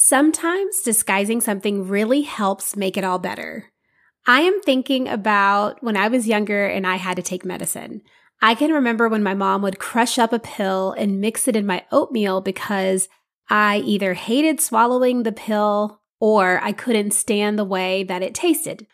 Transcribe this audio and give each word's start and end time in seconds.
Sometimes 0.00 0.80
disguising 0.82 1.40
something 1.40 1.88
really 1.88 2.22
helps 2.22 2.76
make 2.76 2.96
it 2.96 3.02
all 3.02 3.18
better. 3.18 3.72
I 4.28 4.42
am 4.42 4.60
thinking 4.60 5.08
about 5.08 5.82
when 5.82 5.96
I 5.96 6.06
was 6.06 6.28
younger 6.28 6.66
and 6.66 6.86
I 6.86 6.94
had 6.94 7.16
to 7.16 7.22
take 7.22 7.44
medicine. 7.44 8.02
I 8.40 8.54
can 8.54 8.70
remember 8.70 9.08
when 9.08 9.24
my 9.24 9.34
mom 9.34 9.60
would 9.62 9.80
crush 9.80 10.16
up 10.16 10.32
a 10.32 10.38
pill 10.38 10.92
and 10.92 11.20
mix 11.20 11.48
it 11.48 11.56
in 11.56 11.66
my 11.66 11.84
oatmeal 11.90 12.40
because 12.40 13.08
I 13.50 13.78
either 13.78 14.14
hated 14.14 14.60
swallowing 14.60 15.24
the 15.24 15.32
pill 15.32 16.00
or 16.20 16.60
I 16.62 16.70
couldn't 16.70 17.10
stand 17.10 17.58
the 17.58 17.64
way 17.64 18.04
that 18.04 18.22
it 18.22 18.36
tasted. 18.36 18.86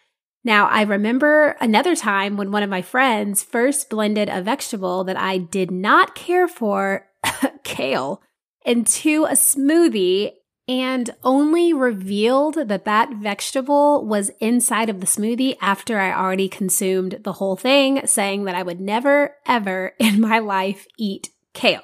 Now, 0.42 0.68
I 0.68 0.84
remember 0.84 1.58
another 1.60 1.94
time 1.94 2.38
when 2.38 2.50
one 2.50 2.62
of 2.62 2.70
my 2.70 2.80
friends 2.80 3.42
first 3.42 3.90
blended 3.90 4.30
a 4.30 4.40
vegetable 4.40 5.04
that 5.04 5.18
I 5.18 5.36
did 5.36 5.70
not 5.70 6.14
care 6.14 6.48
for, 6.48 7.08
kale, 7.62 8.22
into 8.64 9.26
a 9.26 9.32
smoothie 9.32 10.30
and 10.66 11.10
only 11.22 11.72
revealed 11.72 12.54
that 12.54 12.84
that 12.84 13.14
vegetable 13.14 14.06
was 14.06 14.30
inside 14.40 14.88
of 14.88 15.00
the 15.00 15.06
smoothie 15.06 15.56
after 15.60 15.98
I 15.98 16.12
already 16.12 16.48
consumed 16.48 17.20
the 17.22 17.34
whole 17.34 17.56
thing, 17.56 18.06
saying 18.06 18.44
that 18.44 18.54
I 18.54 18.62
would 18.62 18.80
never, 18.80 19.36
ever 19.46 19.92
in 19.98 20.20
my 20.20 20.38
life 20.38 20.86
eat 20.98 21.30
kale. 21.52 21.82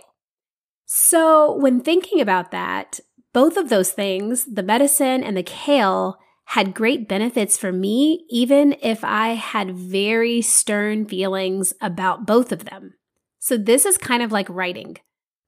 So 0.87 1.55
when 1.57 1.81
thinking 1.81 2.21
about 2.21 2.51
that, 2.51 3.01
both 3.33 3.57
of 3.57 3.69
those 3.69 3.93
things, 3.93 4.45
the 4.45 4.63
medicine 4.63 5.23
and 5.23 5.37
the 5.37 5.43
kale, 5.43 6.19
had 6.47 6.75
great 6.75 7.07
benefits 7.07 7.57
for 7.57 7.71
me, 7.71 8.27
even 8.29 8.75
if 8.83 9.05
I 9.05 9.35
had 9.35 9.71
very 9.71 10.41
stern 10.41 11.07
feelings 11.07 11.73
about 11.81 12.27
both 12.27 12.51
of 12.51 12.65
them. 12.65 12.95
So 13.39 13.57
this 13.57 13.87
is 13.87 13.97
kind 13.97 14.21
of 14.21 14.33
like 14.33 14.49
writing. 14.49 14.97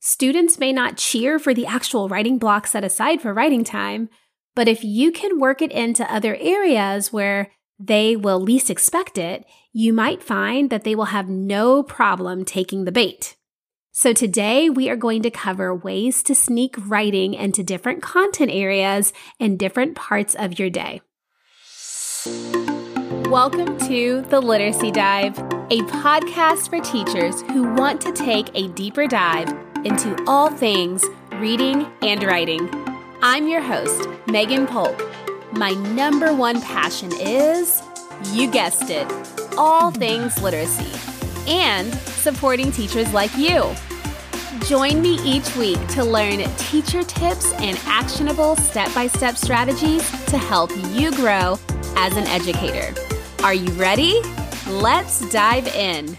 Students 0.04 0.58
may 0.58 0.72
not 0.72 0.96
cheer 0.96 1.38
for 1.38 1.54
the 1.54 1.64
actual 1.64 2.08
writing 2.08 2.36
block 2.36 2.66
set 2.66 2.82
aside 2.82 3.22
for 3.22 3.32
writing 3.32 3.62
time, 3.62 4.08
but 4.56 4.66
if 4.66 4.82
you 4.82 5.12
can 5.12 5.38
work 5.38 5.62
it 5.62 5.70
into 5.70 6.12
other 6.12 6.34
areas 6.40 7.12
where 7.12 7.52
they 7.78 8.16
will 8.16 8.40
least 8.40 8.68
expect 8.68 9.16
it, 9.16 9.44
you 9.72 9.92
might 9.92 10.20
find 10.20 10.70
that 10.70 10.82
they 10.82 10.96
will 10.96 11.14
have 11.14 11.28
no 11.28 11.84
problem 11.84 12.44
taking 12.44 12.84
the 12.84 12.90
bait. 12.90 13.36
So 13.92 14.12
today 14.12 14.68
we 14.68 14.90
are 14.90 14.96
going 14.96 15.22
to 15.22 15.30
cover 15.30 15.72
ways 15.72 16.24
to 16.24 16.34
sneak 16.34 16.74
writing 16.84 17.34
into 17.34 17.62
different 17.62 18.02
content 18.02 18.50
areas 18.50 19.12
and 19.38 19.56
different 19.56 19.94
parts 19.94 20.34
of 20.34 20.58
your 20.58 20.68
day. 20.68 21.00
Welcome 23.30 23.78
to 23.86 24.22
The 24.22 24.40
Literacy 24.40 24.90
Dive, 24.90 25.38
a 25.38 25.78
podcast 25.82 26.70
for 26.70 26.80
teachers 26.80 27.42
who 27.42 27.72
want 27.74 28.00
to 28.00 28.10
take 28.10 28.50
a 28.56 28.66
deeper 28.66 29.06
dive 29.06 29.71
into 29.84 30.16
all 30.26 30.50
things 30.50 31.04
reading 31.34 31.86
and 32.02 32.22
writing. 32.24 32.68
I'm 33.22 33.48
your 33.48 33.60
host, 33.60 34.08
Megan 34.26 34.66
Polk. 34.66 35.00
My 35.52 35.70
number 35.70 36.34
one 36.34 36.60
passion 36.60 37.10
is, 37.20 37.82
you 38.32 38.50
guessed 38.50 38.90
it, 38.90 39.06
all 39.56 39.90
things 39.90 40.40
literacy 40.42 40.92
and 41.48 41.92
supporting 41.94 42.70
teachers 42.70 43.12
like 43.12 43.36
you. 43.36 43.74
Join 44.66 45.02
me 45.02 45.18
each 45.24 45.54
week 45.56 45.84
to 45.88 46.04
learn 46.04 46.38
teacher 46.56 47.02
tips 47.02 47.52
and 47.54 47.78
actionable 47.84 48.54
step 48.56 48.94
by 48.94 49.08
step 49.08 49.36
strategies 49.36 50.08
to 50.26 50.38
help 50.38 50.70
you 50.90 51.10
grow 51.16 51.58
as 51.96 52.16
an 52.16 52.26
educator. 52.28 52.94
Are 53.42 53.54
you 53.54 53.70
ready? 53.72 54.20
Let's 54.68 55.28
dive 55.30 55.66
in. 55.74 56.16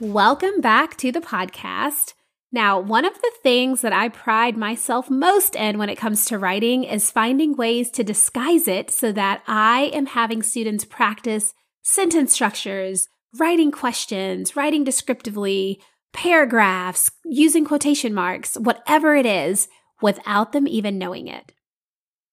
Welcome 0.00 0.62
back 0.62 0.96
to 0.96 1.12
the 1.12 1.20
podcast. 1.20 2.14
Now, 2.50 2.80
one 2.80 3.04
of 3.04 3.12
the 3.12 3.32
things 3.42 3.82
that 3.82 3.92
I 3.92 4.08
pride 4.08 4.56
myself 4.56 5.10
most 5.10 5.54
in 5.54 5.76
when 5.76 5.90
it 5.90 5.98
comes 5.98 6.24
to 6.24 6.38
writing 6.38 6.84
is 6.84 7.10
finding 7.10 7.54
ways 7.54 7.90
to 7.90 8.02
disguise 8.02 8.66
it 8.66 8.90
so 8.90 9.12
that 9.12 9.42
I 9.46 9.90
am 9.92 10.06
having 10.06 10.42
students 10.42 10.86
practice 10.86 11.52
sentence 11.82 12.32
structures, 12.32 13.08
writing 13.38 13.70
questions, 13.70 14.56
writing 14.56 14.84
descriptively, 14.84 15.82
paragraphs, 16.14 17.10
using 17.26 17.66
quotation 17.66 18.14
marks, 18.14 18.54
whatever 18.54 19.14
it 19.14 19.26
is, 19.26 19.68
without 20.00 20.52
them 20.52 20.66
even 20.66 20.96
knowing 20.96 21.28
it. 21.28 21.52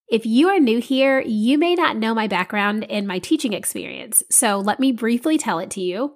If 0.09 0.25
you 0.25 0.47
are 0.47 0.59
new 0.61 0.79
here, 0.79 1.19
you 1.19 1.57
may 1.57 1.75
not 1.75 1.97
know 1.97 2.15
my 2.15 2.27
background 2.27 2.89
and 2.89 3.05
my 3.05 3.19
teaching 3.19 3.51
experience, 3.51 4.23
so 4.31 4.57
let 4.57 4.79
me 4.79 4.93
briefly 4.93 5.37
tell 5.37 5.59
it 5.59 5.69
to 5.71 5.81
you. 5.81 6.13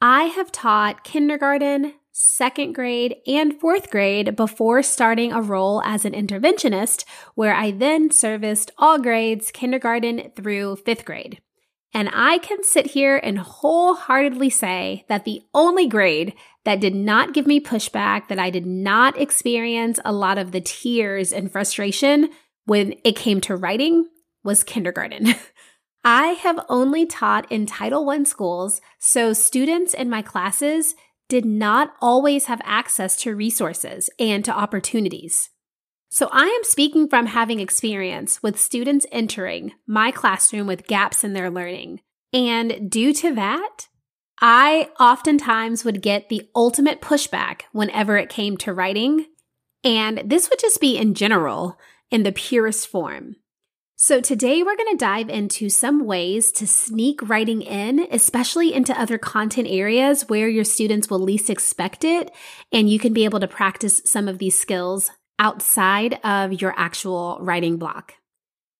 I 0.00 0.24
have 0.24 0.52
taught 0.52 1.02
kindergarten, 1.02 1.94
second 2.12 2.74
grade, 2.74 3.16
and 3.26 3.58
fourth 3.58 3.90
grade 3.90 4.36
before 4.36 4.82
starting 4.82 5.32
a 5.32 5.42
role 5.42 5.82
as 5.84 6.04
an 6.04 6.12
interventionist, 6.12 7.04
where 7.34 7.52
I 7.52 7.72
then 7.72 8.12
serviced 8.12 8.70
all 8.78 9.00
grades, 9.00 9.50
kindergarten 9.50 10.30
through 10.36 10.76
fifth 10.76 11.04
grade. 11.04 11.40
And 11.92 12.10
I 12.12 12.38
can 12.38 12.62
sit 12.62 12.88
here 12.88 13.16
and 13.16 13.40
wholeheartedly 13.40 14.50
say 14.50 15.04
that 15.08 15.24
the 15.24 15.42
only 15.52 15.88
grade 15.88 16.34
that 16.64 16.80
did 16.80 16.94
not 16.94 17.34
give 17.34 17.46
me 17.46 17.60
pushback, 17.60 18.28
that 18.28 18.38
I 18.38 18.50
did 18.50 18.66
not 18.66 19.18
experience 19.18 19.98
a 20.04 20.12
lot 20.12 20.38
of 20.38 20.52
the 20.52 20.60
tears 20.60 21.32
and 21.32 21.50
frustration 21.50 22.28
when 22.66 22.94
it 23.02 23.16
came 23.16 23.40
to 23.40 23.56
writing, 23.56 24.06
was 24.44 24.62
kindergarten. 24.62 25.34
I 26.10 26.28
have 26.28 26.64
only 26.70 27.04
taught 27.04 27.52
in 27.52 27.66
Title 27.66 28.08
I 28.08 28.22
schools, 28.22 28.80
so 28.98 29.34
students 29.34 29.92
in 29.92 30.08
my 30.08 30.22
classes 30.22 30.94
did 31.28 31.44
not 31.44 31.92
always 32.00 32.46
have 32.46 32.62
access 32.64 33.14
to 33.16 33.36
resources 33.36 34.08
and 34.18 34.42
to 34.46 34.50
opportunities. 34.50 35.50
So 36.08 36.30
I 36.32 36.46
am 36.46 36.64
speaking 36.64 37.10
from 37.10 37.26
having 37.26 37.60
experience 37.60 38.42
with 38.42 38.58
students 38.58 39.04
entering 39.12 39.72
my 39.86 40.10
classroom 40.10 40.66
with 40.66 40.86
gaps 40.86 41.24
in 41.24 41.34
their 41.34 41.50
learning. 41.50 42.00
And 42.32 42.90
due 42.90 43.12
to 43.12 43.34
that, 43.34 43.88
I 44.40 44.88
oftentimes 44.98 45.84
would 45.84 46.00
get 46.00 46.30
the 46.30 46.48
ultimate 46.56 47.02
pushback 47.02 47.64
whenever 47.72 48.16
it 48.16 48.30
came 48.30 48.56
to 48.56 48.72
writing. 48.72 49.26
And 49.84 50.22
this 50.24 50.48
would 50.48 50.58
just 50.58 50.80
be 50.80 50.96
in 50.96 51.12
general, 51.12 51.78
in 52.10 52.22
the 52.22 52.32
purest 52.32 52.88
form. 52.88 53.36
So 54.00 54.20
today 54.20 54.62
we're 54.62 54.76
going 54.76 54.96
to 54.96 55.04
dive 55.04 55.28
into 55.28 55.68
some 55.68 56.06
ways 56.06 56.52
to 56.52 56.68
sneak 56.68 57.28
writing 57.28 57.62
in, 57.62 58.06
especially 58.12 58.72
into 58.72 58.96
other 58.96 59.18
content 59.18 59.66
areas 59.68 60.28
where 60.28 60.48
your 60.48 60.62
students 60.62 61.10
will 61.10 61.18
least 61.18 61.50
expect 61.50 62.04
it. 62.04 62.30
And 62.70 62.88
you 62.88 63.00
can 63.00 63.12
be 63.12 63.24
able 63.24 63.40
to 63.40 63.48
practice 63.48 64.00
some 64.04 64.28
of 64.28 64.38
these 64.38 64.56
skills 64.56 65.10
outside 65.40 66.20
of 66.22 66.62
your 66.62 66.74
actual 66.76 67.38
writing 67.40 67.76
block. 67.76 68.14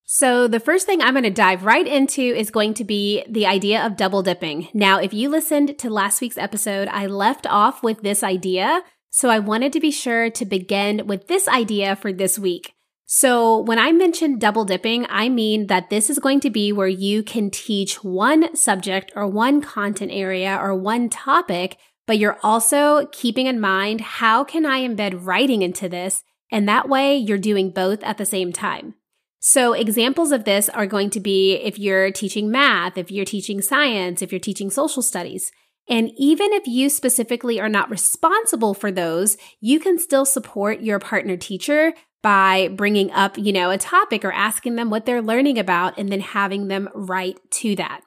So 0.04 0.46
the 0.46 0.60
first 0.60 0.86
thing 0.86 1.02
I'm 1.02 1.14
going 1.14 1.24
to 1.24 1.30
dive 1.30 1.64
right 1.64 1.84
into 1.84 2.22
is 2.22 2.52
going 2.52 2.74
to 2.74 2.84
be 2.84 3.24
the 3.28 3.44
idea 3.44 3.84
of 3.84 3.96
double 3.96 4.22
dipping. 4.22 4.68
Now, 4.72 5.00
if 5.00 5.12
you 5.12 5.30
listened 5.30 5.80
to 5.80 5.90
last 5.90 6.20
week's 6.20 6.38
episode, 6.38 6.86
I 6.86 7.06
left 7.06 7.44
off 7.44 7.82
with 7.82 8.02
this 8.02 8.22
idea. 8.22 8.82
So 9.10 9.30
I 9.30 9.40
wanted 9.40 9.72
to 9.72 9.80
be 9.80 9.90
sure 9.90 10.30
to 10.30 10.44
begin 10.44 11.08
with 11.08 11.26
this 11.26 11.48
idea 11.48 11.96
for 11.96 12.12
this 12.12 12.38
week. 12.38 12.76
So 13.10 13.60
when 13.60 13.78
I 13.78 13.90
mention 13.90 14.38
double 14.38 14.66
dipping, 14.66 15.06
I 15.08 15.30
mean 15.30 15.68
that 15.68 15.88
this 15.88 16.10
is 16.10 16.18
going 16.18 16.40
to 16.40 16.50
be 16.50 16.72
where 16.72 16.86
you 16.88 17.22
can 17.22 17.50
teach 17.50 18.04
one 18.04 18.54
subject 18.54 19.12
or 19.16 19.26
one 19.26 19.62
content 19.62 20.10
area 20.12 20.54
or 20.60 20.74
one 20.74 21.08
topic, 21.08 21.78
but 22.06 22.18
you're 22.18 22.38
also 22.42 23.06
keeping 23.10 23.46
in 23.46 23.60
mind, 23.60 24.02
how 24.02 24.44
can 24.44 24.66
I 24.66 24.80
embed 24.80 25.24
writing 25.24 25.62
into 25.62 25.88
this 25.88 26.22
and 26.52 26.68
that 26.68 26.90
way 26.90 27.16
you're 27.16 27.38
doing 27.38 27.70
both 27.70 28.04
at 28.04 28.18
the 28.18 28.26
same 28.26 28.52
time. 28.52 28.94
So 29.40 29.72
examples 29.72 30.30
of 30.30 30.44
this 30.44 30.68
are 30.68 30.86
going 30.86 31.08
to 31.10 31.20
be 31.20 31.54
if 31.54 31.78
you're 31.78 32.10
teaching 32.10 32.50
math, 32.50 32.98
if 32.98 33.10
you're 33.10 33.24
teaching 33.24 33.62
science, 33.62 34.20
if 34.20 34.32
you're 34.32 34.38
teaching 34.38 34.68
social 34.68 35.00
studies. 35.00 35.50
And 35.88 36.10
even 36.18 36.52
if 36.52 36.66
you 36.66 36.90
specifically 36.90 37.58
are 37.58 37.70
not 37.70 37.88
responsible 37.88 38.74
for 38.74 38.92
those, 38.92 39.38
you 39.60 39.80
can 39.80 39.98
still 39.98 40.26
support 40.26 40.82
your 40.82 40.98
partner 40.98 41.38
teacher 41.38 41.94
by 42.22 42.68
bringing 42.68 43.10
up, 43.12 43.38
you 43.38 43.52
know, 43.52 43.70
a 43.70 43.78
topic 43.78 44.24
or 44.24 44.32
asking 44.32 44.76
them 44.76 44.90
what 44.90 45.06
they're 45.06 45.22
learning 45.22 45.58
about 45.58 45.98
and 45.98 46.10
then 46.10 46.20
having 46.20 46.68
them 46.68 46.88
write 46.94 47.38
to 47.50 47.76
that. 47.76 48.00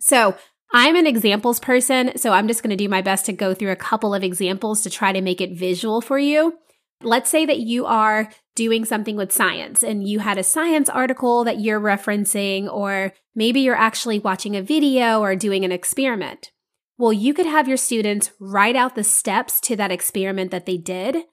So 0.00 0.36
I'm 0.72 0.96
an 0.96 1.06
examples 1.06 1.60
person, 1.60 2.18
so 2.18 2.32
I'm 2.32 2.48
just 2.48 2.62
going 2.62 2.70
to 2.70 2.76
do 2.76 2.88
my 2.88 3.00
best 3.00 3.26
to 3.26 3.32
go 3.32 3.54
through 3.54 3.70
a 3.70 3.76
couple 3.76 4.12
of 4.12 4.24
examples 4.24 4.82
to 4.82 4.90
try 4.90 5.12
to 5.12 5.20
make 5.20 5.40
it 5.40 5.56
visual 5.56 6.00
for 6.00 6.18
you. 6.18 6.58
Let's 7.00 7.30
say 7.30 7.46
that 7.46 7.60
you 7.60 7.86
are 7.86 8.28
doing 8.56 8.84
something 8.84 9.16
with 9.16 9.30
science 9.30 9.82
and 9.82 10.08
you 10.08 10.20
had 10.20 10.38
a 10.38 10.42
science 10.42 10.88
article 10.88 11.44
that 11.44 11.60
you're 11.60 11.80
referencing, 11.80 12.72
or 12.72 13.12
maybe 13.34 13.60
you're 13.60 13.76
actually 13.76 14.18
watching 14.18 14.56
a 14.56 14.62
video 14.62 15.20
or 15.20 15.36
doing 15.36 15.64
an 15.64 15.72
experiment. 15.72 16.50
Well, 16.96 17.12
you 17.12 17.34
could 17.34 17.46
have 17.46 17.68
your 17.68 17.76
students 17.76 18.30
write 18.40 18.76
out 18.76 18.94
the 18.94 19.04
steps 19.04 19.60
to 19.62 19.76
that 19.76 19.92
experiment 19.92 20.50
that 20.50 20.66
they 20.66 20.76
did. 20.76 21.24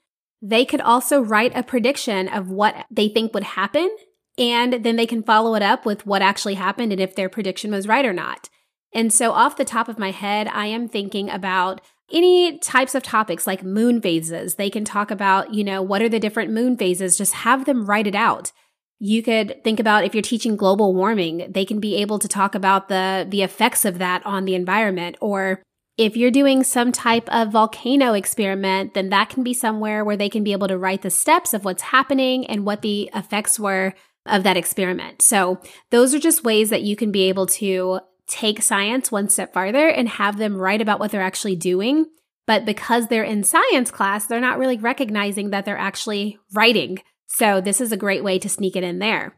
They 0.41 0.65
could 0.65 0.81
also 0.81 1.21
write 1.21 1.55
a 1.55 1.63
prediction 1.63 2.27
of 2.27 2.49
what 2.49 2.85
they 2.89 3.09
think 3.09 3.33
would 3.33 3.43
happen, 3.43 3.95
and 4.37 4.83
then 4.83 4.95
they 4.95 5.05
can 5.05 5.23
follow 5.23 5.55
it 5.55 5.61
up 5.61 5.85
with 5.85 6.05
what 6.05 6.21
actually 6.21 6.55
happened 6.55 6.91
and 6.91 7.01
if 7.01 7.15
their 7.15 7.29
prediction 7.29 7.71
was 7.71 7.87
right 7.87 8.05
or 8.05 8.13
not. 8.13 8.49
And 8.93 9.13
so, 9.13 9.31
off 9.31 9.57
the 9.57 9.65
top 9.65 9.87
of 9.87 9.99
my 9.99 10.11
head, 10.11 10.47
I 10.47 10.65
am 10.65 10.89
thinking 10.89 11.29
about 11.29 11.81
any 12.11 12.57
types 12.57 12.95
of 12.95 13.03
topics 13.03 13.47
like 13.47 13.63
moon 13.63 14.01
phases. 14.01 14.55
They 14.55 14.69
can 14.69 14.83
talk 14.83 15.11
about, 15.11 15.53
you 15.53 15.63
know, 15.63 15.81
what 15.81 16.01
are 16.01 16.09
the 16.09 16.19
different 16.19 16.51
moon 16.51 16.75
phases? 16.75 17.17
Just 17.17 17.33
have 17.33 17.65
them 17.65 17.85
write 17.85 18.07
it 18.07 18.15
out. 18.15 18.51
You 18.99 19.23
could 19.23 19.63
think 19.63 19.79
about 19.79 20.03
if 20.03 20.13
you're 20.13 20.21
teaching 20.21 20.55
global 20.55 20.93
warming, 20.93 21.47
they 21.49 21.65
can 21.65 21.79
be 21.79 21.95
able 21.95 22.19
to 22.19 22.27
talk 22.27 22.53
about 22.53 22.87
the, 22.87 23.25
the 23.27 23.41
effects 23.41 23.85
of 23.85 23.97
that 23.99 24.25
on 24.25 24.45
the 24.45 24.55
environment. 24.55 25.17
Or 25.21 25.63
if 25.97 26.15
you're 26.15 26.31
doing 26.31 26.63
some 26.63 26.91
type 26.91 27.27
of 27.29 27.51
volcano 27.51 28.13
experiment, 28.13 28.93
then 28.93 29.09
that 29.09 29.29
can 29.29 29.43
be 29.43 29.53
somewhere 29.53 30.03
where 30.03 30.17
they 30.17 30.29
can 30.29 30.43
be 30.43 30.53
able 30.53 30.67
to 30.67 30.77
write 30.77 31.01
the 31.01 31.09
steps 31.09 31.53
of 31.53 31.65
what's 31.65 31.83
happening 31.83 32.45
and 32.47 32.65
what 32.65 32.81
the 32.81 33.09
effects 33.13 33.59
were 33.59 33.93
of 34.25 34.43
that 34.43 34.57
experiment. 34.57 35.21
So 35.21 35.59
those 35.89 36.13
are 36.13 36.19
just 36.19 36.43
ways 36.43 36.69
that 36.69 36.83
you 36.83 36.95
can 36.95 37.11
be 37.11 37.23
able 37.23 37.47
to 37.47 37.99
take 38.27 38.61
science 38.61 39.11
one 39.11 39.29
step 39.29 39.53
farther 39.53 39.89
and 39.89 40.07
have 40.07 40.37
them 40.37 40.55
write 40.55 40.81
about 40.81 40.99
what 40.99 41.11
they're 41.11 41.21
actually 41.21 41.55
doing. 41.55 42.05
But 42.47 42.65
because 42.65 43.07
they're 43.07 43.23
in 43.23 43.43
science 43.43 43.91
class, 43.91 44.25
they're 44.25 44.39
not 44.39 44.57
really 44.57 44.77
recognizing 44.77 45.49
that 45.49 45.65
they're 45.65 45.77
actually 45.77 46.39
writing. 46.53 46.99
So 47.27 47.61
this 47.61 47.81
is 47.81 47.91
a 47.91 47.97
great 47.97 48.23
way 48.23 48.39
to 48.39 48.49
sneak 48.49 48.75
it 48.75 48.83
in 48.83 48.99
there. 48.99 49.35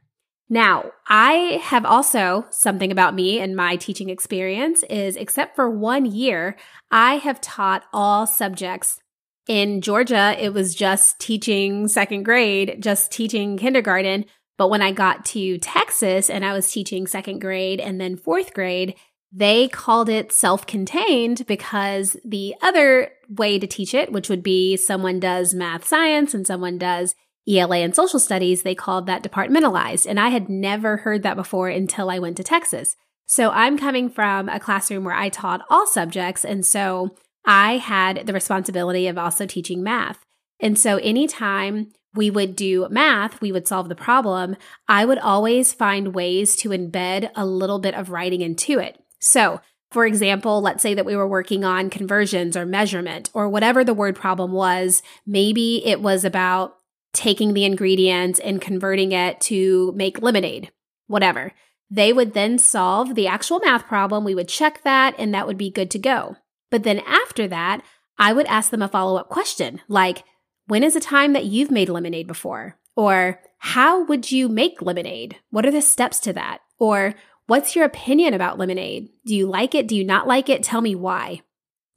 Now, 0.49 0.91
I 1.07 1.59
have 1.63 1.85
also 1.85 2.45
something 2.49 2.91
about 2.91 3.15
me 3.15 3.39
and 3.39 3.55
my 3.55 3.75
teaching 3.75 4.09
experience 4.09 4.83
is 4.89 5.15
except 5.15 5.55
for 5.55 5.69
one 5.69 6.05
year, 6.05 6.57
I 6.91 7.15
have 7.15 7.41
taught 7.41 7.85
all 7.93 8.27
subjects. 8.27 8.99
In 9.47 9.81
Georgia, 9.81 10.35
it 10.39 10.53
was 10.53 10.75
just 10.75 11.19
teaching 11.19 11.87
second 11.87 12.23
grade, 12.23 12.77
just 12.79 13.11
teaching 13.11 13.57
kindergarten. 13.57 14.25
But 14.57 14.69
when 14.69 14.81
I 14.81 14.91
got 14.91 15.25
to 15.27 15.57
Texas 15.57 16.29
and 16.29 16.45
I 16.45 16.53
was 16.53 16.71
teaching 16.71 17.07
second 17.07 17.39
grade 17.39 17.81
and 17.81 17.99
then 17.99 18.15
fourth 18.15 18.53
grade, 18.53 18.95
they 19.31 19.67
called 19.67 20.09
it 20.09 20.31
self 20.31 20.67
contained 20.67 21.45
because 21.47 22.15
the 22.23 22.53
other 22.61 23.11
way 23.27 23.57
to 23.57 23.65
teach 23.65 23.93
it, 23.93 24.11
which 24.11 24.29
would 24.29 24.43
be 24.43 24.77
someone 24.77 25.19
does 25.19 25.53
math 25.53 25.85
science 25.85 26.33
and 26.33 26.45
someone 26.45 26.77
does 26.77 27.15
ELA 27.47 27.77
and 27.77 27.95
social 27.95 28.19
studies, 28.19 28.63
they 28.63 28.75
called 28.75 29.05
that 29.05 29.23
departmentalized. 29.23 30.05
And 30.07 30.19
I 30.19 30.29
had 30.29 30.49
never 30.49 30.97
heard 30.97 31.23
that 31.23 31.35
before 31.35 31.69
until 31.69 32.09
I 32.09 32.19
went 32.19 32.37
to 32.37 32.43
Texas. 32.43 32.95
So 33.25 33.51
I'm 33.51 33.77
coming 33.77 34.09
from 34.09 34.49
a 34.49 34.59
classroom 34.59 35.03
where 35.03 35.15
I 35.15 35.29
taught 35.29 35.65
all 35.69 35.87
subjects. 35.87 36.45
And 36.45 36.65
so 36.65 37.15
I 37.45 37.77
had 37.77 38.25
the 38.25 38.33
responsibility 38.33 39.07
of 39.07 39.17
also 39.17 39.45
teaching 39.45 39.83
math. 39.83 40.19
And 40.59 40.77
so 40.77 40.97
anytime 40.97 41.91
we 42.13 42.29
would 42.29 42.55
do 42.55 42.87
math, 42.89 43.41
we 43.41 43.51
would 43.51 43.67
solve 43.67 43.89
the 43.89 43.95
problem, 43.95 44.55
I 44.87 45.03
would 45.03 45.17
always 45.17 45.73
find 45.73 46.13
ways 46.13 46.55
to 46.57 46.69
embed 46.69 47.31
a 47.35 47.45
little 47.45 47.79
bit 47.79 47.95
of 47.95 48.11
writing 48.11 48.41
into 48.41 48.79
it. 48.79 48.99
So, 49.19 49.61
for 49.91 50.05
example, 50.05 50.61
let's 50.61 50.81
say 50.81 50.93
that 50.93 51.05
we 51.05 51.15
were 51.15 51.27
working 51.27 51.63
on 51.63 51.89
conversions 51.89 52.55
or 52.55 52.65
measurement 52.65 53.29
or 53.33 53.49
whatever 53.49 53.83
the 53.83 53.93
word 53.93 54.15
problem 54.15 54.51
was. 54.51 55.01
Maybe 55.25 55.85
it 55.85 56.01
was 56.01 56.23
about 56.23 56.77
taking 57.13 57.53
the 57.53 57.65
ingredients 57.65 58.39
and 58.39 58.61
converting 58.61 59.11
it 59.11 59.39
to 59.41 59.93
make 59.95 60.21
lemonade, 60.21 60.71
whatever. 61.07 61.53
They 61.89 62.11
would 62.11 62.33
then 62.33 62.57
solve 62.57 63.13
the 63.13 63.27
actual 63.27 63.59
math 63.59 63.85
problem. 63.85 64.23
We 64.23 64.35
would 64.35 64.47
check 64.47 64.83
that 64.83 65.15
and 65.19 65.33
that 65.33 65.45
would 65.45 65.57
be 65.57 65.69
good 65.69 65.91
to 65.91 65.99
go. 65.99 66.37
But 66.71 66.83
then 66.83 66.99
after 67.01 67.47
that, 67.47 67.81
I 68.17 68.33
would 68.33 68.47
ask 68.47 68.71
them 68.71 68.81
a 68.81 68.87
follow 68.87 69.17
up 69.17 69.29
question 69.29 69.81
like, 69.87 70.23
when 70.65 70.83
is 70.83 70.95
a 70.95 70.99
time 70.99 71.33
that 71.33 71.45
you've 71.45 71.71
made 71.71 71.89
lemonade 71.89 72.25
before? 72.25 72.79
Or 72.95 73.39
how 73.59 74.03
would 74.05 74.31
you 74.31 74.49
make 74.49 74.81
lemonade? 74.81 75.37
What 75.49 75.65
are 75.65 75.71
the 75.71 75.81
steps 75.81 76.19
to 76.21 76.33
that? 76.33 76.59
Or 76.79 77.15
what's 77.47 77.75
your 77.75 77.85
opinion 77.85 78.33
about 78.33 78.57
lemonade? 78.57 79.09
Do 79.25 79.35
you 79.35 79.47
like 79.47 79.75
it? 79.75 79.87
Do 79.87 79.95
you 79.95 80.03
not 80.03 80.27
like 80.27 80.49
it? 80.49 80.63
Tell 80.63 80.81
me 80.81 80.95
why. 80.95 81.41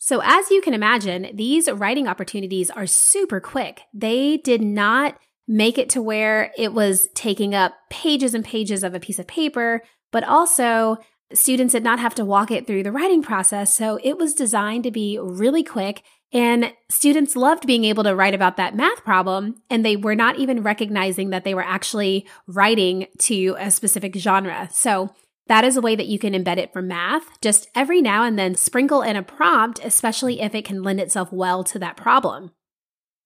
So, 0.06 0.22
as 0.22 0.52
you 0.52 0.60
can 0.60 0.72
imagine, 0.72 1.32
these 1.34 1.68
writing 1.68 2.06
opportunities 2.06 2.70
are 2.70 2.86
super 2.86 3.40
quick. 3.40 3.80
They 3.92 4.36
did 4.36 4.62
not 4.62 5.18
make 5.48 5.78
it 5.78 5.90
to 5.90 6.00
where 6.00 6.52
it 6.56 6.72
was 6.72 7.08
taking 7.16 7.56
up 7.56 7.74
pages 7.90 8.32
and 8.32 8.44
pages 8.44 8.84
of 8.84 8.94
a 8.94 9.00
piece 9.00 9.18
of 9.18 9.26
paper, 9.26 9.82
but 10.12 10.22
also 10.22 10.98
students 11.32 11.72
did 11.72 11.82
not 11.82 11.98
have 11.98 12.14
to 12.14 12.24
walk 12.24 12.52
it 12.52 12.68
through 12.68 12.84
the 12.84 12.92
writing 12.92 13.20
process. 13.20 13.74
So, 13.74 13.98
it 14.04 14.16
was 14.16 14.32
designed 14.32 14.84
to 14.84 14.92
be 14.92 15.18
really 15.20 15.64
quick 15.64 16.04
and 16.32 16.72
students 16.88 17.34
loved 17.34 17.66
being 17.66 17.84
able 17.84 18.04
to 18.04 18.14
write 18.14 18.34
about 18.34 18.56
that 18.58 18.76
math 18.76 19.02
problem, 19.04 19.56
and 19.70 19.84
they 19.84 19.96
were 19.96 20.14
not 20.14 20.38
even 20.38 20.62
recognizing 20.62 21.30
that 21.30 21.42
they 21.42 21.54
were 21.54 21.64
actually 21.64 22.28
writing 22.46 23.08
to 23.18 23.56
a 23.58 23.72
specific 23.72 24.14
genre. 24.14 24.68
So 24.72 25.10
that 25.48 25.64
is 25.64 25.76
a 25.76 25.80
way 25.80 25.94
that 25.94 26.06
you 26.06 26.18
can 26.18 26.32
embed 26.32 26.58
it 26.58 26.72
for 26.72 26.82
math. 26.82 27.40
Just 27.40 27.68
every 27.74 28.02
now 28.02 28.24
and 28.24 28.38
then 28.38 28.54
sprinkle 28.54 29.02
in 29.02 29.16
a 29.16 29.22
prompt, 29.22 29.80
especially 29.82 30.40
if 30.40 30.54
it 30.54 30.64
can 30.64 30.82
lend 30.82 31.00
itself 31.00 31.32
well 31.32 31.62
to 31.64 31.78
that 31.78 31.96
problem. 31.96 32.50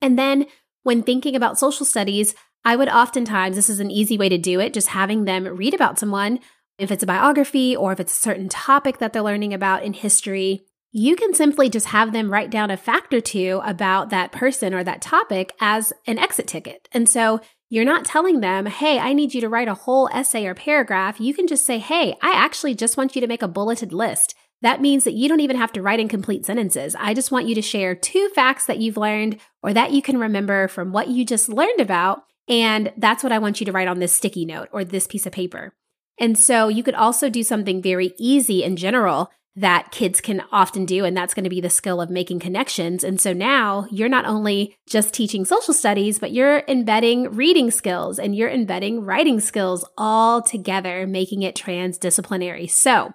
And 0.03 0.19
then 0.19 0.47
when 0.83 1.03
thinking 1.03 1.35
about 1.35 1.59
social 1.59 1.87
studies, 1.87 2.35
I 2.65 2.77
would 2.77 2.89
oftentimes, 2.89 3.57
this 3.57 3.71
is 3.71 3.81
an 3.81 3.91
easy 3.91 4.19
way 4.19 4.29
to 4.29 4.39
do 4.39 4.61
it, 4.61 4.75
just 4.75 4.89
having 4.89 5.25
them 5.25 5.45
read 5.45 5.75
about 5.75 5.99
someone, 5.99 6.41
if 6.79 6.91
it's 6.91 7.03
a 7.03 7.07
biography 7.07 7.77
or 7.77 7.93
if 7.93 8.01
it's 8.01 8.17
a 8.17 8.23
certain 8.23 8.49
topic 8.49 8.99
that 8.99 9.13
they're 9.13 9.23
learning 9.23 9.53
about 9.55 9.83
in 9.83 9.93
history, 9.93 10.65
you 10.93 11.15
can 11.15 11.35
simply 11.35 11.69
just 11.69 11.87
have 11.87 12.13
them 12.13 12.33
write 12.33 12.51
down 12.51 12.71
a 12.71 12.77
fact 12.77 13.15
or 13.15 13.21
two 13.21 13.61
about 13.65 14.11
that 14.11 14.33
person 14.33 14.75
or 14.75 14.83
that 14.83 15.03
topic 15.03 15.53
as 15.61 15.93
an 16.07 16.19
exit 16.19 16.47
ticket. 16.47 16.89
And 16.93 17.09
so 17.09 17.41
you're 17.71 17.85
not 17.85 18.05
telling 18.05 18.41
them, 18.41 18.67
hey, 18.67 18.99
I 18.99 19.13
need 19.13 19.33
you 19.33 19.41
to 19.41 19.49
write 19.49 19.69
a 19.69 19.75
whole 19.75 20.11
essay 20.13 20.45
or 20.45 20.55
paragraph. 20.55 21.21
You 21.21 21.33
can 21.33 21.47
just 21.47 21.65
say, 21.65 21.79
hey, 21.79 22.17
I 22.21 22.33
actually 22.33 22.75
just 22.75 22.97
want 22.97 23.15
you 23.15 23.21
to 23.21 23.29
make 23.29 23.43
a 23.43 23.49
bulleted 23.49 23.93
list. 23.93 24.35
That 24.61 24.81
means 24.83 25.05
that 25.05 25.15
you 25.15 25.29
don't 25.29 25.41
even 25.41 25.57
have 25.57 25.73
to 25.73 25.83
write 25.83 26.01
in 26.01 26.09
complete 26.09 26.45
sentences. 26.45 26.97
I 26.99 27.15
just 27.15 27.31
want 27.31 27.47
you 27.47 27.55
to 27.55 27.63
share 27.63 27.95
two 27.95 28.29
facts 28.35 28.67
that 28.67 28.79
you've 28.79 28.97
learned 28.97 29.39
or 29.63 29.73
that 29.73 29.93
you 29.93 30.03
can 30.03 30.19
remember 30.19 30.67
from 30.67 30.93
what 30.93 31.09
you 31.09 31.25
just 31.25 31.49
learned 31.49 31.81
about. 31.81 32.25
And 32.49 32.93
that's 32.97 33.23
what 33.23 33.33
I 33.33 33.39
want 33.39 33.61
you 33.61 33.67
to 33.67 33.73
write 33.73 33.89
on 33.89 34.01
this 34.01 34.13
sticky 34.13 34.45
note 34.45 34.69
or 34.73 34.85
this 34.85 35.07
piece 35.07 35.25
of 35.25 35.33
paper. 35.33 35.73
And 36.19 36.37
so 36.37 36.67
you 36.67 36.83
could 36.83 36.97
also 36.97 37.31
do 37.31 37.45
something 37.45 37.81
very 37.81 38.13
easy 38.19 38.65
in 38.65 38.77
general 38.77 39.31
that 39.57 39.91
kids 39.91 40.21
can 40.21 40.43
often 40.53 40.87
do. 40.87 41.05
And 41.05 41.17
that's 41.17 41.35
going 41.35 41.45
to 41.45 41.51
be 41.51 41.61
the 41.61 41.71
skill 41.71 42.01
of 42.01 42.09
making 42.09 42.39
connections. 42.39 43.03
And 43.03 43.21
so 43.21 43.33
now 43.33 43.87
you're 43.91 44.09
not 44.09 44.25
only 44.25 44.77
just 44.89 45.13
teaching 45.13 45.45
social 45.45 45.75
studies, 45.75 46.19
but 46.19 46.33
you're 46.33 46.63
embedding 46.69 47.33
reading 47.33 47.71
skills 47.71 48.19
and 48.19 48.35
you're 48.35 48.49
embedding 48.49 49.05
writing 49.05 49.41
skills 49.41 49.85
all 49.99 50.41
together, 50.41 51.07
making 51.07 51.43
it 51.43 51.57
transdisciplinary. 51.57 52.71
So 52.71 53.13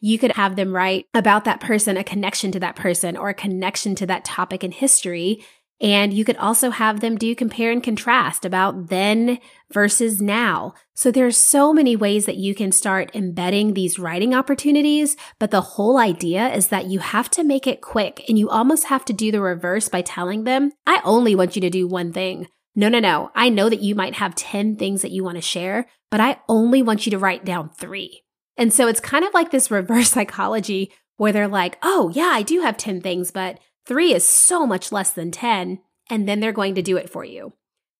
you 0.00 0.18
could 0.18 0.32
have 0.32 0.56
them 0.56 0.74
write 0.74 1.06
about 1.14 1.44
that 1.44 1.60
person, 1.60 1.96
a 1.96 2.04
connection 2.04 2.52
to 2.52 2.60
that 2.60 2.76
person, 2.76 3.16
or 3.16 3.30
a 3.30 3.34
connection 3.34 3.94
to 3.96 4.06
that 4.06 4.24
topic 4.24 4.62
in 4.62 4.72
history. 4.72 5.44
And 5.80 6.14
you 6.14 6.24
could 6.24 6.38
also 6.38 6.70
have 6.70 7.00
them 7.00 7.16
do 7.16 7.34
compare 7.34 7.70
and 7.70 7.82
contrast 7.82 8.44
about 8.44 8.88
then 8.88 9.38
versus 9.70 10.22
now. 10.22 10.72
So 10.94 11.10
there's 11.10 11.36
so 11.36 11.72
many 11.74 11.94
ways 11.96 12.24
that 12.24 12.36
you 12.36 12.54
can 12.54 12.72
start 12.72 13.14
embedding 13.14 13.74
these 13.74 13.98
writing 13.98 14.34
opportunities. 14.34 15.16
But 15.38 15.50
the 15.50 15.60
whole 15.60 15.98
idea 15.98 16.48
is 16.48 16.68
that 16.68 16.86
you 16.86 17.00
have 17.00 17.28
to 17.32 17.44
make 17.44 17.66
it 17.66 17.82
quick 17.82 18.24
and 18.26 18.38
you 18.38 18.48
almost 18.48 18.86
have 18.86 19.04
to 19.06 19.12
do 19.12 19.30
the 19.30 19.40
reverse 19.40 19.88
by 19.90 20.00
telling 20.00 20.44
them, 20.44 20.72
I 20.86 21.02
only 21.04 21.34
want 21.34 21.56
you 21.56 21.60
to 21.60 21.70
do 21.70 21.86
one 21.86 22.12
thing. 22.12 22.46
No, 22.74 22.88
no, 22.88 22.98
no. 22.98 23.30
I 23.34 23.50
know 23.50 23.68
that 23.68 23.82
you 23.82 23.94
might 23.94 24.14
have 24.14 24.34
10 24.34 24.76
things 24.76 25.02
that 25.02 25.10
you 25.10 25.24
want 25.24 25.36
to 25.36 25.42
share, 25.42 25.88
but 26.10 26.20
I 26.20 26.40
only 26.48 26.82
want 26.82 27.06
you 27.06 27.10
to 27.10 27.18
write 27.18 27.44
down 27.44 27.70
three. 27.70 28.22
And 28.56 28.72
so 28.72 28.88
it's 28.88 29.00
kind 29.00 29.24
of 29.24 29.34
like 29.34 29.50
this 29.50 29.70
reverse 29.70 30.10
psychology 30.12 30.92
where 31.16 31.32
they're 31.32 31.48
like, 31.48 31.78
oh, 31.82 32.10
yeah, 32.14 32.30
I 32.32 32.42
do 32.42 32.60
have 32.60 32.76
10 32.76 33.00
things, 33.00 33.30
but 33.30 33.58
Three 33.86 34.12
is 34.12 34.28
so 34.28 34.66
much 34.66 34.90
less 34.90 35.12
than 35.12 35.30
10, 35.30 35.78
and 36.10 36.28
then 36.28 36.40
they're 36.40 36.52
going 36.52 36.74
to 36.74 36.82
do 36.82 36.96
it 36.96 37.08
for 37.08 37.24
you. 37.24 37.52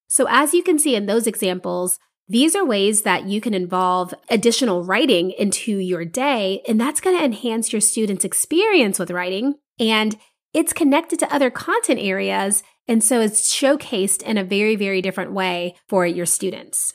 So, 0.09 0.27
as 0.29 0.53
you 0.53 0.63
can 0.63 0.79
see 0.79 0.95
in 0.97 1.07
those 1.07 1.27
examples, 1.27 1.99
these 2.29 2.57
are 2.57 2.65
ways 2.65 3.03
that 3.03 3.27
you 3.27 3.41
can 3.41 3.55
involve 3.55 4.13
additional 4.29 4.83
writing 4.83 5.31
into 5.31 5.79
your 5.79 6.05
day, 6.05 6.63
and 6.67 6.81
that's 6.81 7.01
going 7.01 7.17
to 7.17 7.25
enhance 7.25 7.73
your 7.73 7.81
students' 7.81 8.25
experience 8.25 8.99
with 8.99 9.13
writing. 9.13 9.55
And 9.79 10.17
it's 10.53 10.73
connected 10.73 11.21
to 11.21 11.33
other 11.33 11.51
content 11.51 12.01
areas, 12.01 12.65
and 12.89 13.03
so 13.03 13.21
it's 13.21 13.55
showcased 13.55 14.23
in 14.23 14.39
a 14.39 14.45
very, 14.45 14.75
very 14.75 15.03
different 15.03 15.33
way 15.33 15.77
for 15.89 16.05
your 16.07 16.27
students. 16.27 16.95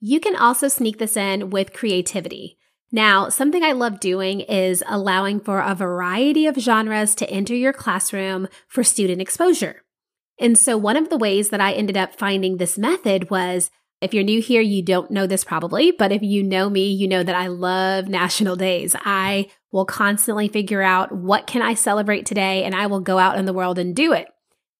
You 0.00 0.20
can 0.20 0.36
also 0.36 0.68
sneak 0.68 0.98
this 0.98 1.16
in 1.16 1.50
with 1.50 1.74
creativity. 1.74 2.56
Now, 2.92 3.28
something 3.28 3.62
I 3.62 3.72
love 3.72 4.00
doing 4.00 4.40
is 4.40 4.82
allowing 4.88 5.40
for 5.40 5.60
a 5.60 5.74
variety 5.74 6.46
of 6.46 6.56
genres 6.56 7.14
to 7.16 7.30
enter 7.30 7.54
your 7.54 7.72
classroom 7.72 8.48
for 8.66 8.82
student 8.82 9.20
exposure. 9.20 9.82
And 10.40 10.58
so 10.58 10.76
one 10.76 10.96
of 10.96 11.10
the 11.10 11.18
ways 11.18 11.50
that 11.50 11.60
I 11.60 11.72
ended 11.72 11.96
up 11.96 12.16
finding 12.16 12.56
this 12.56 12.78
method 12.78 13.30
was 13.30 13.70
if 14.00 14.14
you're 14.14 14.24
new 14.24 14.40
here, 14.40 14.62
you 14.62 14.82
don't 14.82 15.10
know 15.10 15.26
this 15.26 15.44
probably, 15.44 15.90
but 15.90 16.10
if 16.10 16.22
you 16.22 16.42
know 16.42 16.70
me, 16.70 16.90
you 16.90 17.06
know 17.06 17.22
that 17.22 17.34
I 17.34 17.48
love 17.48 18.08
national 18.08 18.56
days. 18.56 18.96
I 19.04 19.50
will 19.72 19.84
constantly 19.84 20.48
figure 20.48 20.82
out 20.82 21.12
what 21.12 21.46
can 21.46 21.60
I 21.60 21.74
celebrate 21.74 22.24
today 22.24 22.64
and 22.64 22.74
I 22.74 22.86
will 22.86 23.00
go 23.00 23.18
out 23.18 23.38
in 23.38 23.44
the 23.44 23.52
world 23.52 23.78
and 23.78 23.94
do 23.94 24.12
it. 24.12 24.28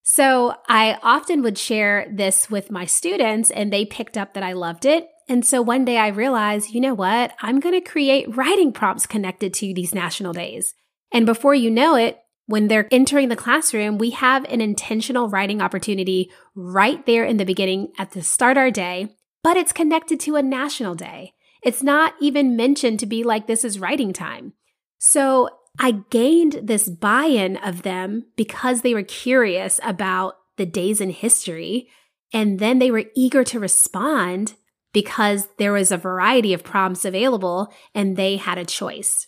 So 0.01 0.55
I 0.67 0.97
often 1.03 1.43
would 1.43 1.59
share 1.59 2.11
this 2.11 2.49
with 2.49 2.71
my 2.71 2.85
students 2.85 3.51
and 3.51 3.71
they 3.71 3.85
picked 3.85 4.17
up 4.17 4.33
that 4.33 4.43
I 4.43 4.53
loved 4.53 4.85
it. 4.85 5.07
And 5.31 5.45
so 5.45 5.61
one 5.61 5.85
day 5.85 5.95
I 5.97 6.09
realized, 6.09 6.71
you 6.71 6.81
know 6.81 6.93
what? 6.93 7.31
I'm 7.41 7.61
going 7.61 7.73
to 7.73 7.89
create 7.89 8.35
writing 8.35 8.73
prompts 8.73 9.07
connected 9.07 9.53
to 9.53 9.73
these 9.73 9.95
national 9.95 10.33
days. 10.33 10.73
And 11.13 11.25
before 11.25 11.55
you 11.55 11.71
know 11.71 11.95
it, 11.95 12.19
When 12.51 12.67
they're 12.67 12.89
entering 12.91 13.29
the 13.29 13.37
classroom, 13.37 13.97
we 13.97 14.09
have 14.09 14.43
an 14.43 14.59
intentional 14.59 15.29
writing 15.29 15.61
opportunity 15.61 16.29
right 16.53 17.05
there 17.05 17.23
in 17.23 17.37
the 17.37 17.45
beginning 17.45 17.93
at 17.97 18.11
the 18.11 18.21
start 18.21 18.57
our 18.57 18.69
day, 18.69 19.15
but 19.41 19.55
it's 19.55 19.71
connected 19.71 20.19
to 20.21 20.35
a 20.35 20.41
national 20.41 20.95
day. 20.95 21.33
It's 21.63 21.81
not 21.81 22.13
even 22.19 22.57
mentioned 22.57 22.99
to 22.99 23.05
be 23.05 23.23
like 23.23 23.47
this 23.47 23.63
is 23.63 23.79
writing 23.79 24.11
time. 24.11 24.51
So 24.97 25.49
I 25.79 26.03
gained 26.09 26.59
this 26.63 26.89
buy 26.89 27.23
in 27.23 27.55
of 27.55 27.83
them 27.83 28.25
because 28.35 28.81
they 28.81 28.93
were 28.93 29.03
curious 29.03 29.79
about 29.81 30.35
the 30.57 30.65
days 30.65 30.99
in 30.99 31.11
history. 31.11 31.87
And 32.33 32.59
then 32.59 32.79
they 32.79 32.91
were 32.91 33.05
eager 33.15 33.45
to 33.45 33.59
respond 33.61 34.55
because 34.93 35.47
there 35.57 35.73
was 35.73 35.91
a 35.91 35.97
variety 35.97 36.53
of 36.53 36.63
prompts 36.63 37.05
available 37.05 37.71
and 37.93 38.17
they 38.17 38.37
had 38.37 38.57
a 38.57 38.65
choice. 38.65 39.27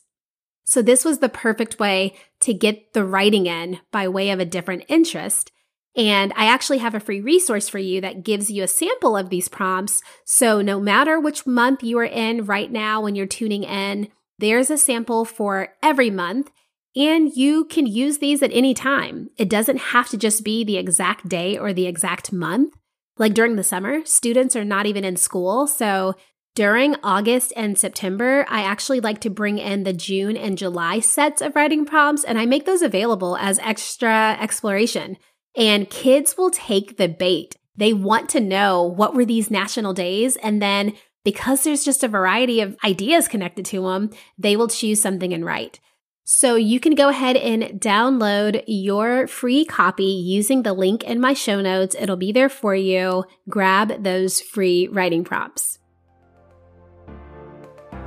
So 0.64 0.82
this 0.82 1.04
was 1.06 1.20
the 1.20 1.30
perfect 1.30 1.80
way 1.80 2.16
to 2.42 2.54
get 2.54 2.94
the 2.94 3.06
writing 3.06 3.46
in 3.46 3.80
by 3.92 4.08
way 4.08 4.32
of 4.32 4.40
a 4.40 4.46
different 4.46 4.86
interest. 4.88 5.52
And 5.96 6.34
I 6.36 6.46
actually 6.46 6.80
have 6.80 6.96
a 6.96 7.00
free 7.00 7.22
resource 7.22 7.70
for 7.70 7.78
you 7.78 8.02
that 8.02 8.24
gives 8.24 8.50
you 8.50 8.64
a 8.64 8.68
sample 8.68 9.16
of 9.16 9.30
these 9.30 9.48
prompts. 9.48 10.02
So 10.26 10.62
no 10.62 10.80
matter 10.80 11.20
which 11.20 11.46
month 11.46 11.84
you 11.84 12.00
are 12.00 12.06
in 12.06 12.46
right 12.46 12.72
now 12.72 13.02
when 13.02 13.16
you're 13.16 13.28
tuning 13.28 13.64
in, 13.64 14.08
there's 14.40 14.72
a 14.72 14.78
sample 14.78 15.26
for 15.26 15.76
every 15.84 16.10
month. 16.10 16.50
And 16.96 17.36
you 17.36 17.66
can 17.66 17.86
use 17.88 18.20
these 18.20 18.44
at 18.44 18.54
any 18.54 18.74
time. 18.74 19.30
It 19.38 19.50
doesn't 19.50 19.78
have 19.78 20.10
to 20.10 20.18
just 20.18 20.44
be 20.44 20.64
the 20.64 20.78
exact 20.78 21.28
day 21.28 21.58
or 21.58 21.74
the 21.74 21.88
exact 21.88 22.32
month. 22.32 22.76
Like 23.18 23.34
during 23.34 23.56
the 23.56 23.64
summer, 23.64 24.06
students 24.06 24.56
are 24.56 24.66
not 24.66 24.86
even 24.86 25.04
in 25.04 25.18
school. 25.18 25.68
So 25.68 26.16
during 26.56 26.96
August 27.04 27.52
and 27.56 27.78
September, 27.78 28.46
I 28.48 28.62
actually 28.62 29.00
like 29.00 29.22
to 29.22 29.30
bring 29.30 29.58
in 29.58 29.84
the 29.84 29.94
June 29.94 30.38
and 30.38 30.58
July 30.58 31.00
sets 31.00 31.42
of 31.42 31.56
writing 31.56 31.86
prompts 31.86 32.24
and 32.24 32.38
I 32.38 32.46
make 32.46 32.66
those 32.66 32.82
available 32.82 33.38
as 33.38 33.60
extra 33.60 34.38
exploration. 34.40 35.18
And 35.56 35.90
kids 35.90 36.36
will 36.38 36.52
take 36.52 36.98
the 36.98 37.08
bait. 37.08 37.56
They 37.76 37.94
want 37.94 38.30
to 38.30 38.40
know 38.40 38.84
what 38.84 39.16
were 39.16 39.26
these 39.26 39.50
national 39.50 39.94
days. 39.94 40.36
And 40.38 40.62
then 40.62 40.94
because 41.24 41.64
there's 41.64 41.86
just 41.86 42.04
a 42.04 42.08
variety 42.08 42.62
of 42.62 42.78
ideas 42.84 43.28
connected 43.28 43.66
to 43.66 43.82
them, 43.82 44.10
they 44.38 44.56
will 44.56 44.68
choose 44.68 45.02
something 45.02 45.34
and 45.34 45.46
write. 45.46 45.80
So 46.26 46.56
you 46.56 46.80
can 46.80 46.96
go 46.96 47.10
ahead 47.10 47.36
and 47.36 47.82
download 47.82 48.64
your 48.66 49.28
free 49.28 49.66
copy 49.66 50.06
using 50.06 50.64
the 50.64 50.72
link 50.72 51.04
in 51.04 51.20
my 51.20 51.34
show 51.34 51.60
notes. 51.60 51.98
It'll 52.00 52.16
be 52.16 52.32
there 52.32 52.48
for 52.48 52.74
you. 52.74 53.26
Grab 53.50 54.04
those 54.04 54.40
free 54.40 54.88
writing 54.88 55.26
prompts. 55.26 55.80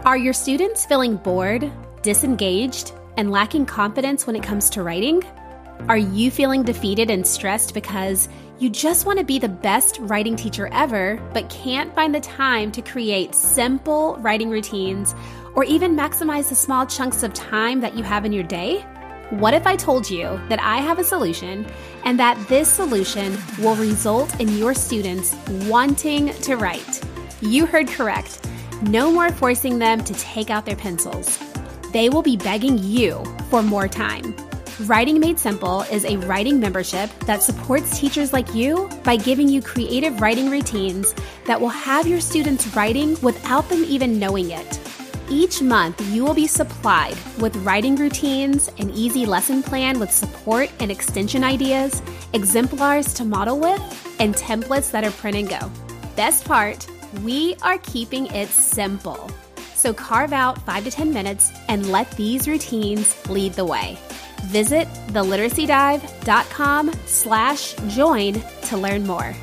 Are 0.07 0.17
your 0.17 0.33
students 0.33 0.87
feeling 0.87 1.17
bored, 1.17 1.71
disengaged, 2.01 2.93
and 3.19 3.31
lacking 3.31 3.67
confidence 3.67 4.27
when 4.27 4.37
it 4.37 4.43
comes 4.43 4.71
to 4.71 4.83
writing? 4.83 5.23
Are 5.89 5.99
you 5.99 6.31
feeling 6.31 6.63
defeated 6.63 7.11
and 7.11 7.27
stressed 7.27 7.75
because 7.75 8.31
you 8.59 8.71
just 8.71 9.05
want 9.05 9.19
to 9.19 9.25
be 9.25 9.39
the 9.39 9.49
best 9.49 9.99
writing 10.01 10.37
teacher 10.37 10.69
ever, 10.73 11.21
but 11.35 11.51
can't 11.51 11.95
find 11.95 12.15
the 12.15 12.21
time 12.21 12.73
to 12.73 12.81
create 12.81 13.35
simple 13.35 14.17
writing 14.21 14.49
routines 14.49 15.15
or 15.57 15.65
even 15.65 15.97
maximize 15.97 16.51
the 16.51 16.55
small 16.55 16.87
chunks 16.87 17.25
of 17.25 17.35
time 17.35 17.81
that 17.81 17.97
you 17.97 18.05
have 18.05 18.25
in 18.25 18.33
your 18.33 18.45
day? 18.45 18.83
What 19.31 19.55
if 19.55 19.67
I 19.67 19.75
told 19.75 20.09
you 20.09 20.39
that 20.49 20.61
I 20.61 20.77
have 20.77 21.01
a 21.01 21.05
solution 21.05 21.67
and 22.05 22.21
that 22.21 22.39
this 22.47 22.71
solution 22.71 23.37
will 23.59 23.75
result 23.75 24.39
in 24.39 24.57
your 24.57 24.75
students 24.75 25.35
wanting 25.67 26.33
to 26.43 26.57
write? 26.57 27.03
You 27.41 27.67
heard 27.67 27.89
correct. 27.89 28.47
No 28.83 29.11
more 29.11 29.33
forcing 29.33 29.81
them 29.81 30.05
to 30.05 30.15
take 30.15 30.51
out 30.51 30.65
their 30.65 30.77
pencils. 30.77 31.41
They 31.93 32.09
will 32.11 32.23
be 32.23 32.37
begging 32.37 32.79
you 32.79 33.25
for 33.51 33.63
more 33.63 33.89
time. 33.89 34.37
Writing 34.81 35.19
Made 35.19 35.39
Simple 35.39 35.81
is 35.83 36.05
a 36.05 36.19
writing 36.19 36.61
membership 36.61 37.09
that 37.21 37.43
supports 37.43 37.99
teachers 37.99 38.35
like 38.35 38.55
you 38.55 38.91
by 39.03 39.17
giving 39.17 39.49
you 39.49 39.63
creative 39.63 40.21
writing 40.21 40.51
routines 40.51 41.15
that 41.47 41.59
will 41.59 41.71
have 41.71 42.07
your 42.07 42.21
students 42.21 42.77
writing 42.77 43.19
without 43.23 43.67
them 43.71 43.83
even 43.85 44.19
knowing 44.19 44.51
it. 44.51 44.86
Each 45.28 45.61
month, 45.61 46.00
you 46.12 46.25
will 46.25 46.35
be 46.35 46.47
supplied 46.47 47.16
with 47.40 47.56
writing 47.56 47.97
routines, 47.97 48.68
an 48.78 48.90
easy 48.90 49.26
lesson 49.26 49.61
plan 49.61 49.99
with 49.99 50.12
support 50.12 50.71
and 50.78 50.88
extension 50.88 51.42
ideas, 51.42 52.00
exemplars 52.33 53.12
to 53.14 53.25
model 53.25 53.59
with, 53.59 53.83
and 54.21 54.37
templates 54.37 54.92
that 54.92 55.02
are 55.02 55.11
print 55.11 55.37
and 55.37 55.49
go. 55.49 55.71
Best 56.14 56.45
part, 56.45 56.87
we 57.25 57.56
are 57.62 57.78
keeping 57.78 58.26
it 58.26 58.49
simple. 58.49 59.28
So 59.75 59.92
carve 59.92 60.33
out 60.33 60.64
5 60.64 60.85
to 60.85 60.90
10 60.92 61.12
minutes 61.12 61.50
and 61.68 61.90
let 61.90 62.09
these 62.12 62.47
routines 62.47 63.16
lead 63.28 63.54
the 63.54 63.64
way. 63.64 63.99
Visit 64.45 64.87
theliteracydive.com 65.09 66.92
slash 67.06 67.75
join 67.88 68.42
to 68.62 68.76
learn 68.76 69.04
more. 69.04 69.35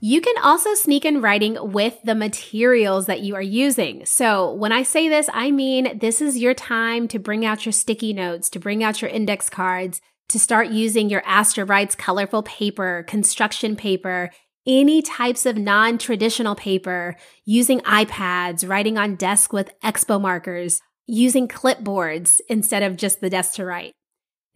You 0.00 0.20
can 0.20 0.36
also 0.42 0.74
sneak 0.74 1.04
in 1.04 1.20
writing 1.20 1.56
with 1.60 2.00
the 2.04 2.14
materials 2.14 3.06
that 3.06 3.20
you 3.20 3.34
are 3.34 3.42
using. 3.42 4.06
So 4.06 4.52
when 4.52 4.70
I 4.70 4.84
say 4.84 5.08
this, 5.08 5.28
I 5.32 5.50
mean 5.50 5.98
this 5.98 6.20
is 6.20 6.38
your 6.38 6.54
time 6.54 7.08
to 7.08 7.18
bring 7.18 7.44
out 7.44 7.66
your 7.66 7.72
sticky 7.72 8.12
notes, 8.12 8.48
to 8.50 8.60
bring 8.60 8.84
out 8.84 9.02
your 9.02 9.10
index 9.10 9.50
cards, 9.50 10.00
to 10.28 10.38
start 10.38 10.68
using 10.68 11.10
your 11.10 11.22
Astor 11.26 11.66
colorful 11.96 12.44
paper, 12.44 13.04
construction 13.08 13.74
paper, 13.74 14.30
any 14.66 15.02
types 15.02 15.46
of 15.46 15.56
non 15.56 15.98
traditional 15.98 16.54
paper, 16.54 17.16
using 17.44 17.80
iPads, 17.80 18.68
writing 18.68 18.98
on 18.98 19.16
desk 19.16 19.52
with 19.52 19.72
expo 19.82 20.20
markers, 20.20 20.80
using 21.06 21.48
clipboards 21.48 22.40
instead 22.48 22.84
of 22.84 22.96
just 22.96 23.20
the 23.20 23.30
desk 23.30 23.54
to 23.54 23.64
write. 23.64 23.92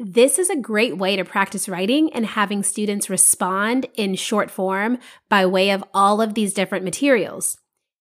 This 0.04 0.40
is 0.40 0.50
a 0.50 0.56
great 0.56 0.98
way 0.98 1.14
to 1.14 1.24
practice 1.24 1.68
writing 1.68 2.12
and 2.12 2.26
having 2.26 2.64
students 2.64 3.08
respond 3.08 3.86
in 3.94 4.16
short 4.16 4.50
form 4.50 4.98
by 5.28 5.46
way 5.46 5.70
of 5.70 5.84
all 5.94 6.20
of 6.20 6.34
these 6.34 6.52
different 6.52 6.84
materials. 6.84 7.56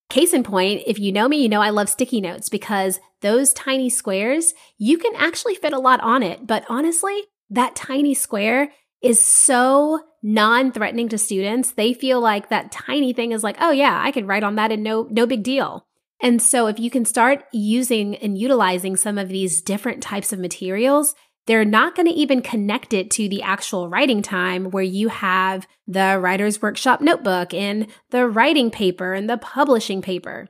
Case 0.09 0.33
in 0.33 0.41
point, 0.41 0.81
if 0.87 0.97
you 0.97 1.11
know 1.11 1.27
me, 1.27 1.43
you 1.43 1.47
know 1.47 1.61
I 1.61 1.69
love 1.69 1.89
sticky 1.89 2.19
notes 2.19 2.49
because 2.49 2.99
those 3.21 3.53
tiny 3.53 3.87
squares, 3.87 4.55
you 4.79 4.97
can 4.97 5.15
actually 5.15 5.53
fit 5.53 5.73
a 5.73 5.79
lot 5.79 6.01
on 6.01 6.23
it. 6.23 6.47
But 6.47 6.65
honestly, 6.67 7.25
that 7.51 7.75
tiny 7.75 8.15
square 8.15 8.71
is 9.03 9.23
so 9.23 9.99
non-threatening 10.23 11.09
to 11.09 11.19
students. 11.19 11.73
They 11.73 11.93
feel 11.93 12.19
like 12.19 12.49
that 12.49 12.71
tiny 12.71 13.13
thing 13.13 13.31
is 13.31 13.43
like, 13.43 13.57
oh 13.61 13.69
yeah, 13.69 14.01
I 14.03 14.09
can 14.09 14.25
write 14.25 14.43
on 14.43 14.55
that 14.55 14.71
and 14.71 14.81
no, 14.81 15.07
no 15.11 15.27
big 15.27 15.43
deal. 15.43 15.85
And 16.19 16.41
so 16.41 16.65
if 16.65 16.79
you 16.79 16.89
can 16.89 17.05
start 17.05 17.45
using 17.53 18.15
and 18.15 18.37
utilizing 18.37 18.95
some 18.95 19.19
of 19.19 19.29
these 19.29 19.61
different 19.61 20.01
types 20.01 20.33
of 20.33 20.39
materials, 20.39 21.13
they're 21.51 21.65
not 21.65 21.95
going 21.95 22.07
to 22.07 22.13
even 22.13 22.41
connect 22.41 22.93
it 22.93 23.11
to 23.11 23.27
the 23.27 23.41
actual 23.41 23.89
writing 23.89 24.21
time 24.21 24.71
where 24.71 24.85
you 24.85 25.09
have 25.09 25.67
the 25.85 26.17
writer's 26.17 26.61
workshop 26.61 27.01
notebook 27.01 27.53
and 27.53 27.87
the 28.11 28.25
writing 28.25 28.71
paper 28.71 29.13
and 29.13 29.29
the 29.29 29.37
publishing 29.37 30.01
paper. 30.01 30.47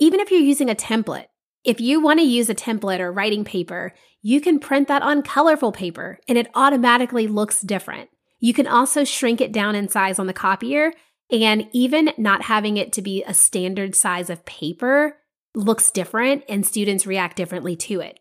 Even 0.00 0.18
if 0.18 0.32
you're 0.32 0.40
using 0.40 0.68
a 0.68 0.74
template, 0.74 1.26
if 1.62 1.80
you 1.80 2.00
want 2.00 2.18
to 2.18 2.26
use 2.26 2.50
a 2.50 2.54
template 2.54 2.98
or 2.98 3.12
writing 3.12 3.44
paper, 3.44 3.94
you 4.22 4.40
can 4.40 4.58
print 4.58 4.88
that 4.88 5.02
on 5.02 5.22
colorful 5.22 5.70
paper 5.70 6.18
and 6.26 6.36
it 6.36 6.50
automatically 6.56 7.28
looks 7.28 7.60
different. 7.60 8.10
You 8.40 8.52
can 8.52 8.66
also 8.66 9.04
shrink 9.04 9.40
it 9.40 9.52
down 9.52 9.76
in 9.76 9.88
size 9.88 10.18
on 10.18 10.26
the 10.26 10.32
copier 10.32 10.94
and 11.30 11.68
even 11.72 12.10
not 12.18 12.42
having 12.42 12.76
it 12.76 12.92
to 12.94 13.02
be 13.02 13.22
a 13.22 13.34
standard 13.34 13.94
size 13.94 14.30
of 14.30 14.44
paper 14.44 15.16
looks 15.54 15.92
different 15.92 16.42
and 16.48 16.66
students 16.66 17.06
react 17.06 17.36
differently 17.36 17.76
to 17.76 18.00
it. 18.00 18.18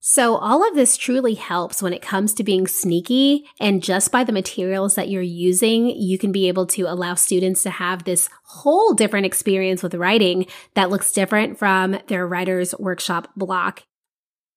So 0.00 0.36
all 0.36 0.66
of 0.66 0.74
this 0.74 0.96
truly 0.96 1.34
helps 1.34 1.82
when 1.82 1.92
it 1.92 2.02
comes 2.02 2.32
to 2.34 2.44
being 2.44 2.66
sneaky 2.68 3.46
and 3.60 3.82
just 3.82 4.12
by 4.12 4.22
the 4.22 4.32
materials 4.32 4.94
that 4.94 5.08
you're 5.08 5.22
using, 5.22 5.90
you 5.90 6.18
can 6.18 6.30
be 6.30 6.46
able 6.46 6.66
to 6.68 6.82
allow 6.82 7.14
students 7.14 7.64
to 7.64 7.70
have 7.70 8.04
this 8.04 8.28
whole 8.44 8.94
different 8.94 9.26
experience 9.26 9.82
with 9.82 9.96
writing 9.96 10.46
that 10.74 10.90
looks 10.90 11.12
different 11.12 11.58
from 11.58 11.98
their 12.06 12.26
writer's 12.26 12.74
workshop 12.78 13.28
block. 13.36 13.82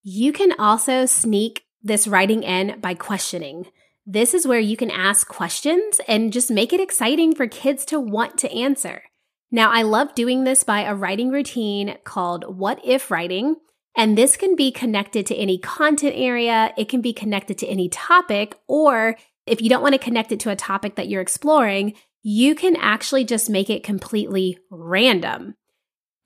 You 0.03 0.31
can 0.31 0.53
also 0.60 1.05
sneak 1.05 1.63
this 1.81 2.07
writing 2.07 2.43
in 2.43 2.79
by 2.79 2.93
questioning. 2.93 3.65
This 4.05 4.33
is 4.33 4.48
where 4.48 4.60
you 4.60 4.77
can 4.77 4.91
ask 4.91 5.27
questions 5.27 6.00
and 6.07 6.33
just 6.33 6.51
make 6.51 6.71
it 6.71 6.79
exciting 6.79 7.33
for 7.33 7.48
kids 7.48 7.83
to 7.86 8.00
want 8.00 8.38
to 8.39 8.51
answer. 8.51 9.03
Now, 9.51 9.71
I 9.71 9.81
love 9.81 10.15
doing 10.15 10.43
this 10.43 10.63
by 10.63 10.83
a 10.83 10.95
writing 10.95 11.29
routine 11.29 11.98
called 12.03 12.57
What 12.57 12.79
If 12.86 13.12
Writing. 13.12 13.55
And 13.95 14.17
this 14.17 14.38
can 14.38 14.55
be 14.55 14.71
connected 14.71 15.25
to 15.27 15.36
any 15.36 15.57
content 15.57 16.13
area. 16.15 16.74
It 16.77 16.89
can 16.89 17.01
be 17.01 17.13
connected 17.13 17.57
to 17.60 17.67
any 17.67 17.89
topic, 17.89 18.57
or 18.67 19.17
if 19.45 19.62
you 19.62 19.69
don't 19.69 19.81
want 19.81 19.93
to 19.93 20.00
connect 20.00 20.31
it 20.31 20.39
to 20.41 20.50
a 20.50 20.55
topic 20.55 20.95
that 20.95 21.10
you're 21.10 21.21
exploring, 21.21 21.93
you 22.24 22.55
can 22.55 22.75
actually 22.75 23.25
just 23.25 23.50
make 23.50 23.69
it 23.69 23.83
completely 23.83 24.57
random. 24.69 25.55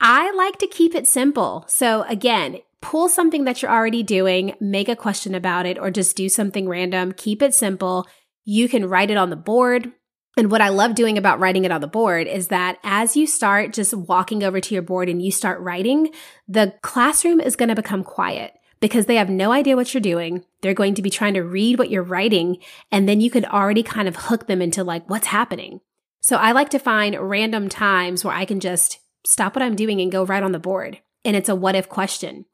I 0.00 0.30
like 0.32 0.58
to 0.58 0.66
keep 0.66 0.94
it 0.94 1.06
simple. 1.06 1.64
So 1.68 2.02
again, 2.02 2.58
pull 2.82 3.08
something 3.08 3.44
that 3.44 3.62
you're 3.62 3.70
already 3.70 4.02
doing, 4.02 4.54
make 4.60 4.88
a 4.88 4.96
question 4.96 5.34
about 5.34 5.66
it, 5.66 5.78
or 5.78 5.90
just 5.90 6.16
do 6.16 6.28
something 6.28 6.68
random. 6.68 7.12
Keep 7.12 7.42
it 7.42 7.54
simple. 7.54 8.06
You 8.44 8.68
can 8.68 8.86
write 8.86 9.10
it 9.10 9.16
on 9.16 9.30
the 9.30 9.36
board. 9.36 9.90
And 10.36 10.50
what 10.50 10.60
I 10.60 10.68
love 10.68 10.94
doing 10.94 11.16
about 11.16 11.40
writing 11.40 11.64
it 11.64 11.70
on 11.70 11.80
the 11.80 11.86
board 11.86 12.26
is 12.26 12.48
that 12.48 12.78
as 12.82 13.16
you 13.16 13.26
start 13.26 13.72
just 13.72 13.94
walking 13.94 14.44
over 14.44 14.60
to 14.60 14.74
your 14.74 14.82
board 14.82 15.08
and 15.08 15.22
you 15.22 15.30
start 15.30 15.60
writing, 15.60 16.10
the 16.46 16.74
classroom 16.82 17.40
is 17.40 17.56
going 17.56 17.70
to 17.70 17.74
become 17.74 18.04
quiet 18.04 18.52
because 18.78 19.06
they 19.06 19.16
have 19.16 19.30
no 19.30 19.50
idea 19.50 19.76
what 19.76 19.94
you're 19.94 20.00
doing. 20.02 20.44
They're 20.60 20.74
going 20.74 20.94
to 20.96 21.02
be 21.02 21.08
trying 21.08 21.34
to 21.34 21.42
read 21.42 21.78
what 21.78 21.88
you're 21.88 22.02
writing. 22.02 22.58
And 22.92 23.08
then 23.08 23.22
you 23.22 23.30
could 23.30 23.46
already 23.46 23.82
kind 23.82 24.08
of 24.08 24.16
hook 24.16 24.46
them 24.46 24.60
into 24.60 24.84
like, 24.84 25.08
what's 25.08 25.28
happening? 25.28 25.80
So 26.20 26.36
I 26.36 26.52
like 26.52 26.68
to 26.70 26.78
find 26.78 27.18
random 27.18 27.70
times 27.70 28.22
where 28.22 28.34
I 28.34 28.44
can 28.44 28.60
just 28.60 28.98
stop 29.24 29.56
what 29.56 29.62
I'm 29.62 29.76
doing 29.76 30.00
and 30.02 30.12
go 30.12 30.24
write 30.24 30.42
on 30.42 30.52
the 30.52 30.58
board. 30.58 31.00
And 31.24 31.34
it's 31.34 31.48
a 31.48 31.54
what 31.54 31.74
if 31.74 31.88
question. 31.88 32.44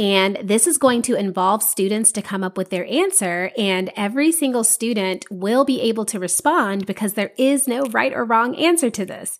And 0.00 0.38
this 0.42 0.66
is 0.66 0.78
going 0.78 1.02
to 1.02 1.14
involve 1.14 1.62
students 1.62 2.10
to 2.12 2.22
come 2.22 2.42
up 2.42 2.56
with 2.56 2.70
their 2.70 2.86
answer, 2.86 3.50
and 3.58 3.92
every 3.94 4.32
single 4.32 4.64
student 4.64 5.26
will 5.30 5.66
be 5.66 5.82
able 5.82 6.06
to 6.06 6.18
respond 6.18 6.86
because 6.86 7.12
there 7.12 7.32
is 7.36 7.68
no 7.68 7.82
right 7.82 8.14
or 8.14 8.24
wrong 8.24 8.56
answer 8.56 8.88
to 8.88 9.04
this. 9.04 9.38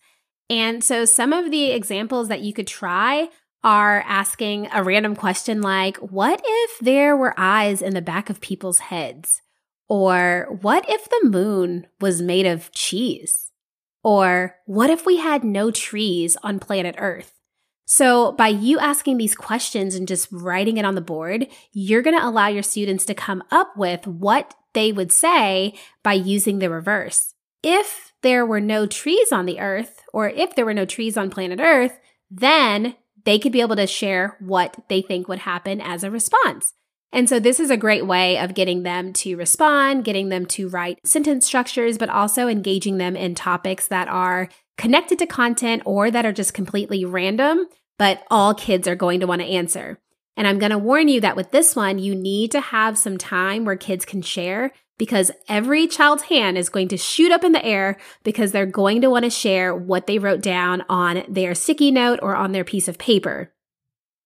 And 0.50 0.84
so, 0.84 1.06
some 1.06 1.32
of 1.32 1.50
the 1.50 1.70
examples 1.70 2.28
that 2.28 2.42
you 2.42 2.52
could 2.52 2.66
try 2.66 3.30
are 3.64 4.04
asking 4.06 4.68
a 4.70 4.84
random 4.84 5.16
question 5.16 5.62
like, 5.62 5.96
What 5.96 6.42
if 6.44 6.78
there 6.80 7.16
were 7.16 7.32
eyes 7.38 7.80
in 7.80 7.94
the 7.94 8.02
back 8.02 8.28
of 8.28 8.42
people's 8.42 8.80
heads? 8.80 9.40
Or, 9.88 10.58
What 10.60 10.84
if 10.90 11.08
the 11.08 11.26
moon 11.26 11.86
was 12.02 12.20
made 12.20 12.44
of 12.44 12.70
cheese? 12.70 13.50
Or, 14.04 14.56
What 14.66 14.90
if 14.90 15.06
we 15.06 15.16
had 15.16 15.42
no 15.42 15.70
trees 15.70 16.36
on 16.42 16.58
planet 16.58 16.96
Earth? 16.98 17.39
So 17.92 18.30
by 18.30 18.46
you 18.46 18.78
asking 18.78 19.16
these 19.16 19.34
questions 19.34 19.96
and 19.96 20.06
just 20.06 20.28
writing 20.30 20.76
it 20.76 20.84
on 20.84 20.94
the 20.94 21.00
board, 21.00 21.48
you're 21.72 22.02
going 22.02 22.16
to 22.16 22.24
allow 22.24 22.46
your 22.46 22.62
students 22.62 23.04
to 23.06 23.14
come 23.14 23.42
up 23.50 23.76
with 23.76 24.06
what 24.06 24.54
they 24.74 24.92
would 24.92 25.10
say 25.10 25.74
by 26.04 26.12
using 26.12 26.60
the 26.60 26.70
reverse. 26.70 27.34
If 27.64 28.12
there 28.22 28.46
were 28.46 28.60
no 28.60 28.86
trees 28.86 29.32
on 29.32 29.44
the 29.44 29.58
earth, 29.58 30.02
or 30.12 30.28
if 30.28 30.54
there 30.54 30.64
were 30.64 30.72
no 30.72 30.84
trees 30.84 31.16
on 31.16 31.30
planet 31.30 31.58
earth, 31.58 31.98
then 32.30 32.94
they 33.24 33.40
could 33.40 33.50
be 33.50 33.60
able 33.60 33.74
to 33.74 33.88
share 33.88 34.36
what 34.38 34.76
they 34.88 35.02
think 35.02 35.26
would 35.26 35.40
happen 35.40 35.80
as 35.80 36.04
a 36.04 36.12
response. 36.12 36.74
And 37.12 37.28
so 37.28 37.40
this 37.40 37.58
is 37.58 37.70
a 37.70 37.76
great 37.76 38.06
way 38.06 38.38
of 38.38 38.54
getting 38.54 38.84
them 38.84 39.12
to 39.14 39.34
respond, 39.34 40.04
getting 40.04 40.28
them 40.28 40.46
to 40.46 40.68
write 40.68 41.04
sentence 41.04 41.44
structures, 41.44 41.98
but 41.98 42.08
also 42.08 42.46
engaging 42.46 42.98
them 42.98 43.16
in 43.16 43.34
topics 43.34 43.88
that 43.88 44.06
are 44.06 44.48
connected 44.78 45.18
to 45.18 45.26
content 45.26 45.82
or 45.84 46.08
that 46.08 46.24
are 46.24 46.32
just 46.32 46.54
completely 46.54 47.04
random 47.04 47.66
but 48.00 48.24
all 48.30 48.54
kids 48.54 48.88
are 48.88 48.94
going 48.94 49.20
to 49.20 49.26
want 49.26 49.42
to 49.42 49.46
answer. 49.46 50.00
And 50.34 50.48
I'm 50.48 50.58
going 50.58 50.70
to 50.70 50.78
warn 50.78 51.08
you 51.08 51.20
that 51.20 51.36
with 51.36 51.50
this 51.50 51.76
one, 51.76 51.98
you 51.98 52.14
need 52.14 52.50
to 52.52 52.60
have 52.62 52.96
some 52.96 53.18
time 53.18 53.66
where 53.66 53.76
kids 53.76 54.06
can 54.06 54.22
share 54.22 54.72
because 54.96 55.30
every 55.50 55.86
child's 55.86 56.22
hand 56.22 56.56
is 56.56 56.70
going 56.70 56.88
to 56.88 56.96
shoot 56.96 57.30
up 57.30 57.44
in 57.44 57.52
the 57.52 57.62
air 57.62 57.98
because 58.22 58.52
they're 58.52 58.64
going 58.64 59.02
to 59.02 59.10
want 59.10 59.26
to 59.26 59.30
share 59.30 59.76
what 59.76 60.06
they 60.06 60.18
wrote 60.18 60.40
down 60.40 60.82
on 60.88 61.24
their 61.28 61.54
sticky 61.54 61.90
note 61.90 62.18
or 62.22 62.34
on 62.34 62.52
their 62.52 62.64
piece 62.64 62.88
of 62.88 62.96
paper. 62.96 63.52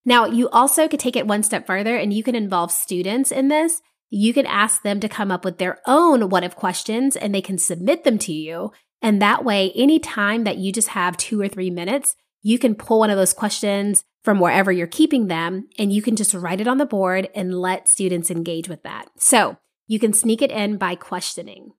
Now, 0.04 0.26
you 0.26 0.48
also 0.50 0.86
could 0.86 1.00
take 1.00 1.16
it 1.16 1.26
one 1.26 1.42
step 1.42 1.66
further 1.66 1.96
and 1.96 2.12
you 2.12 2.22
can 2.22 2.36
involve 2.36 2.70
students 2.70 3.32
in 3.32 3.48
this. 3.48 3.82
You 4.08 4.32
can 4.32 4.46
ask 4.46 4.84
them 4.84 5.00
to 5.00 5.08
come 5.08 5.32
up 5.32 5.44
with 5.44 5.58
their 5.58 5.80
own 5.84 6.28
what 6.28 6.44
if 6.44 6.54
questions 6.54 7.16
and 7.16 7.34
they 7.34 7.42
can 7.42 7.58
submit 7.58 8.04
them 8.04 8.18
to 8.18 8.32
you. 8.32 8.70
And 9.02 9.20
that 9.20 9.44
way, 9.44 9.72
anytime 9.74 10.44
that 10.44 10.58
you 10.58 10.70
just 10.70 10.90
have 10.90 11.16
two 11.16 11.40
or 11.40 11.48
three 11.48 11.70
minutes, 11.70 12.14
you 12.44 12.58
can 12.58 12.76
pull 12.76 13.00
one 13.00 13.10
of 13.10 13.16
those 13.16 13.32
questions 13.32 14.04
from 14.22 14.38
wherever 14.38 14.70
you're 14.70 14.86
keeping 14.86 15.26
them 15.26 15.68
and 15.78 15.92
you 15.92 16.02
can 16.02 16.14
just 16.14 16.34
write 16.34 16.60
it 16.60 16.68
on 16.68 16.78
the 16.78 16.86
board 16.86 17.28
and 17.34 17.58
let 17.58 17.88
students 17.88 18.30
engage 18.30 18.68
with 18.68 18.82
that. 18.82 19.06
So 19.18 19.56
you 19.88 19.98
can 19.98 20.12
sneak 20.12 20.42
it 20.42 20.52
in 20.52 20.76
by 20.76 20.94
questioning. 20.94 21.72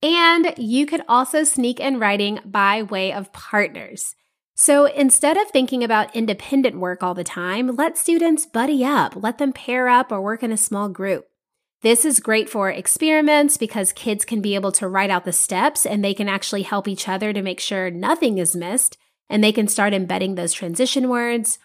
And 0.00 0.54
you 0.56 0.86
could 0.86 1.02
also 1.08 1.42
sneak 1.42 1.80
in 1.80 1.98
writing 1.98 2.38
by 2.44 2.82
way 2.82 3.12
of 3.12 3.32
partners. 3.32 4.14
So 4.54 4.86
instead 4.86 5.36
of 5.36 5.50
thinking 5.50 5.82
about 5.82 6.14
independent 6.14 6.78
work 6.78 7.02
all 7.02 7.14
the 7.14 7.24
time, 7.24 7.74
let 7.74 7.98
students 7.98 8.46
buddy 8.46 8.84
up, 8.84 9.14
let 9.16 9.38
them 9.38 9.52
pair 9.52 9.88
up 9.88 10.12
or 10.12 10.20
work 10.20 10.44
in 10.44 10.52
a 10.52 10.56
small 10.56 10.88
group. 10.88 11.26
This 11.82 12.04
is 12.04 12.20
great 12.20 12.48
for 12.48 12.70
experiments 12.70 13.56
because 13.56 13.92
kids 13.92 14.24
can 14.24 14.40
be 14.40 14.54
able 14.54 14.70
to 14.72 14.86
write 14.86 15.10
out 15.10 15.24
the 15.24 15.32
steps 15.32 15.84
and 15.84 16.04
they 16.04 16.14
can 16.14 16.28
actually 16.28 16.62
help 16.62 16.86
each 16.86 17.08
other 17.08 17.32
to 17.32 17.42
make 17.42 17.58
sure 17.58 17.90
nothing 17.90 18.38
is 18.38 18.54
missed 18.54 18.96
and 19.28 19.42
they 19.42 19.52
can 19.52 19.68
start 19.68 19.94
embedding 19.94 20.34
those 20.34 20.52
transition 20.52 21.08
words. 21.08 21.58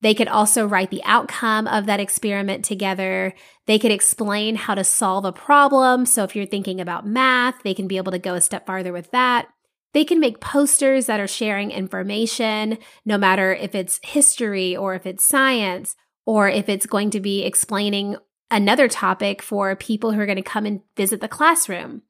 They 0.00 0.14
could 0.14 0.28
also 0.28 0.66
write 0.66 0.90
the 0.90 1.02
outcome 1.04 1.66
of 1.66 1.86
that 1.86 2.00
experiment 2.00 2.64
together. 2.64 3.32
They 3.66 3.78
could 3.78 3.90
explain 3.92 4.56
how 4.56 4.74
to 4.74 4.84
solve 4.84 5.24
a 5.24 5.32
problem. 5.32 6.04
So 6.04 6.24
if 6.24 6.36
you're 6.36 6.44
thinking 6.44 6.80
about 6.80 7.06
math, 7.06 7.62
they 7.62 7.72
can 7.72 7.88
be 7.88 7.96
able 7.96 8.12
to 8.12 8.18
go 8.18 8.34
a 8.34 8.40
step 8.40 8.66
farther 8.66 8.92
with 8.92 9.10
that. 9.12 9.48
They 9.94 10.04
can 10.04 10.20
make 10.20 10.40
posters 10.40 11.06
that 11.06 11.20
are 11.20 11.28
sharing 11.28 11.70
information, 11.70 12.78
no 13.06 13.16
matter 13.16 13.54
if 13.54 13.74
it's 13.74 14.00
history 14.02 14.76
or 14.76 14.94
if 14.94 15.06
it's 15.06 15.24
science 15.24 15.96
or 16.26 16.48
if 16.48 16.68
it's 16.68 16.84
going 16.84 17.10
to 17.10 17.20
be 17.20 17.44
explaining 17.44 18.16
another 18.50 18.88
topic 18.88 19.40
for 19.40 19.74
people 19.74 20.12
who 20.12 20.20
are 20.20 20.26
going 20.26 20.36
to 20.36 20.42
come 20.42 20.66
and 20.66 20.82
visit 20.96 21.20
the 21.20 21.28
classroom. 21.28 22.02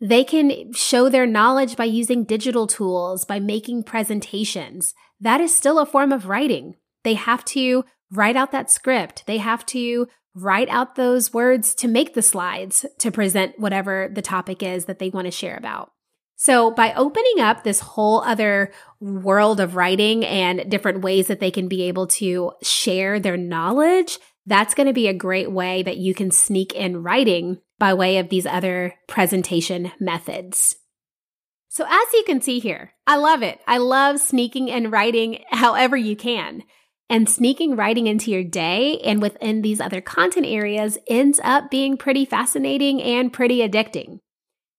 They 0.00 0.22
can 0.24 0.72
show 0.72 1.08
their 1.08 1.26
knowledge 1.26 1.76
by 1.76 1.84
using 1.84 2.24
digital 2.24 2.66
tools, 2.66 3.24
by 3.24 3.40
making 3.40 3.82
presentations. 3.82 4.94
That 5.20 5.40
is 5.40 5.54
still 5.54 5.78
a 5.78 5.86
form 5.86 6.12
of 6.12 6.26
writing. 6.26 6.76
They 7.02 7.14
have 7.14 7.44
to 7.46 7.84
write 8.10 8.36
out 8.36 8.52
that 8.52 8.70
script. 8.70 9.24
They 9.26 9.38
have 9.38 9.66
to 9.66 10.08
write 10.34 10.68
out 10.68 10.94
those 10.94 11.34
words 11.34 11.74
to 11.74 11.88
make 11.88 12.14
the 12.14 12.22
slides 12.22 12.86
to 12.98 13.10
present 13.10 13.58
whatever 13.58 14.08
the 14.12 14.22
topic 14.22 14.62
is 14.62 14.84
that 14.84 14.98
they 14.98 15.10
want 15.10 15.26
to 15.26 15.32
share 15.32 15.56
about. 15.56 15.92
So 16.36 16.70
by 16.70 16.94
opening 16.94 17.40
up 17.40 17.64
this 17.64 17.80
whole 17.80 18.20
other 18.20 18.70
world 19.00 19.58
of 19.58 19.74
writing 19.74 20.24
and 20.24 20.70
different 20.70 21.00
ways 21.00 21.26
that 21.26 21.40
they 21.40 21.50
can 21.50 21.66
be 21.66 21.82
able 21.82 22.06
to 22.06 22.52
share 22.62 23.18
their 23.18 23.36
knowledge, 23.36 24.20
that's 24.48 24.74
going 24.74 24.86
to 24.86 24.94
be 24.94 25.08
a 25.08 25.14
great 25.14 25.52
way 25.52 25.82
that 25.82 25.98
you 25.98 26.14
can 26.14 26.30
sneak 26.30 26.72
in 26.72 27.02
writing 27.02 27.58
by 27.78 27.92
way 27.92 28.18
of 28.18 28.30
these 28.30 28.46
other 28.46 28.94
presentation 29.06 29.92
methods. 30.00 30.74
So 31.68 31.84
as 31.84 32.12
you 32.14 32.24
can 32.24 32.40
see 32.40 32.58
here, 32.58 32.92
I 33.06 33.16
love 33.16 33.42
it. 33.42 33.60
I 33.66 33.76
love 33.76 34.18
sneaking 34.18 34.70
and 34.70 34.90
writing 34.90 35.44
however 35.50 35.96
you 35.96 36.16
can. 36.16 36.62
And 37.10 37.28
sneaking 37.28 37.76
writing 37.76 38.06
into 38.06 38.30
your 38.30 38.42
day 38.42 38.98
and 39.00 39.20
within 39.20 39.62
these 39.62 39.80
other 39.80 40.00
content 40.00 40.46
areas 40.46 40.98
ends 41.08 41.40
up 41.44 41.70
being 41.70 41.96
pretty 41.96 42.24
fascinating 42.24 43.02
and 43.02 43.32
pretty 43.32 43.58
addicting. 43.58 44.20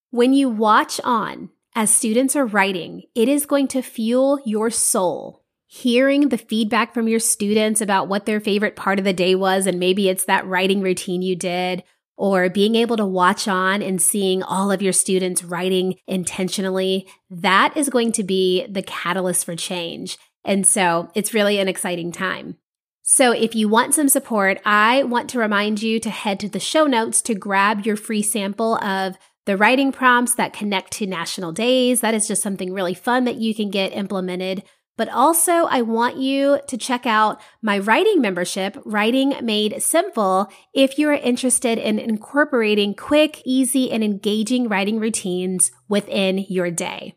When 0.09 0.33
you 0.33 0.49
watch 0.49 0.99
on 1.03 1.49
as 1.75 1.93
students 1.93 2.35
are 2.35 2.45
writing, 2.45 3.03
it 3.15 3.29
is 3.29 3.45
going 3.45 3.67
to 3.69 3.81
fuel 3.81 4.39
your 4.45 4.71
soul. 4.71 5.43
Hearing 5.71 6.29
the 6.29 6.37
feedback 6.39 6.95
from 6.95 7.07
your 7.07 7.19
students 7.19 7.79
about 7.79 8.07
what 8.07 8.25
their 8.25 8.39
favorite 8.39 8.75
part 8.75 8.97
of 8.97 9.05
the 9.05 9.13
day 9.13 9.35
was, 9.35 9.67
and 9.67 9.79
maybe 9.79 10.09
it's 10.09 10.25
that 10.25 10.47
writing 10.47 10.81
routine 10.81 11.21
you 11.21 11.35
did, 11.35 11.83
or 12.17 12.49
being 12.49 12.73
able 12.73 12.97
to 12.97 13.05
watch 13.05 13.47
on 13.47 13.83
and 13.83 14.01
seeing 14.01 14.41
all 14.41 14.71
of 14.71 14.81
your 14.81 14.91
students 14.91 15.43
writing 15.43 15.99
intentionally, 16.07 17.07
that 17.29 17.77
is 17.77 17.91
going 17.91 18.11
to 18.13 18.23
be 18.23 18.65
the 18.67 18.81
catalyst 18.81 19.45
for 19.45 19.55
change. 19.55 20.17
And 20.43 20.65
so 20.65 21.11
it's 21.13 21.35
really 21.35 21.59
an 21.59 21.67
exciting 21.67 22.11
time. 22.11 22.57
So 23.03 23.31
if 23.31 23.53
you 23.53 23.69
want 23.69 23.93
some 23.93 24.09
support, 24.09 24.59
I 24.65 25.03
want 25.03 25.29
to 25.29 25.39
remind 25.39 25.83
you 25.83 25.99
to 25.99 26.09
head 26.09 26.39
to 26.39 26.49
the 26.49 26.59
show 26.59 26.87
notes 26.87 27.21
to 27.21 27.35
grab 27.35 27.85
your 27.85 27.95
free 27.95 28.23
sample 28.23 28.83
of 28.83 29.19
the 29.45 29.55
writing 29.55 29.91
prompts 29.91 30.33
that 30.33 30.51
connect 30.51 30.93
to 30.93 31.05
national 31.05 31.51
days. 31.51 32.01
That 32.01 32.15
is 32.15 32.27
just 32.27 32.41
something 32.41 32.73
really 32.73 32.95
fun 32.95 33.25
that 33.25 33.37
you 33.37 33.53
can 33.53 33.69
get 33.69 33.95
implemented 33.95 34.63
but 34.99 35.07
also, 35.07 35.53
I 35.53 35.81
want 35.81 36.17
you 36.17 36.59
to 36.67 36.77
check 36.77 37.05
out 37.05 37.39
my 37.61 37.79
writing 37.79 38.19
membership, 38.19 38.77
Writing 38.83 39.33
Made 39.41 39.81
Simple, 39.81 40.51
if 40.73 40.99
you're 40.99 41.13
interested 41.13 41.77
in 41.77 41.99
incorporating 41.99 42.95
quick, 42.95 43.41
easy, 43.45 43.91
and 43.91 44.03
engaging 44.03 44.67
writing 44.67 44.99
routines 44.99 45.71
within 45.87 46.39
your 46.49 46.69
day. 46.69 47.15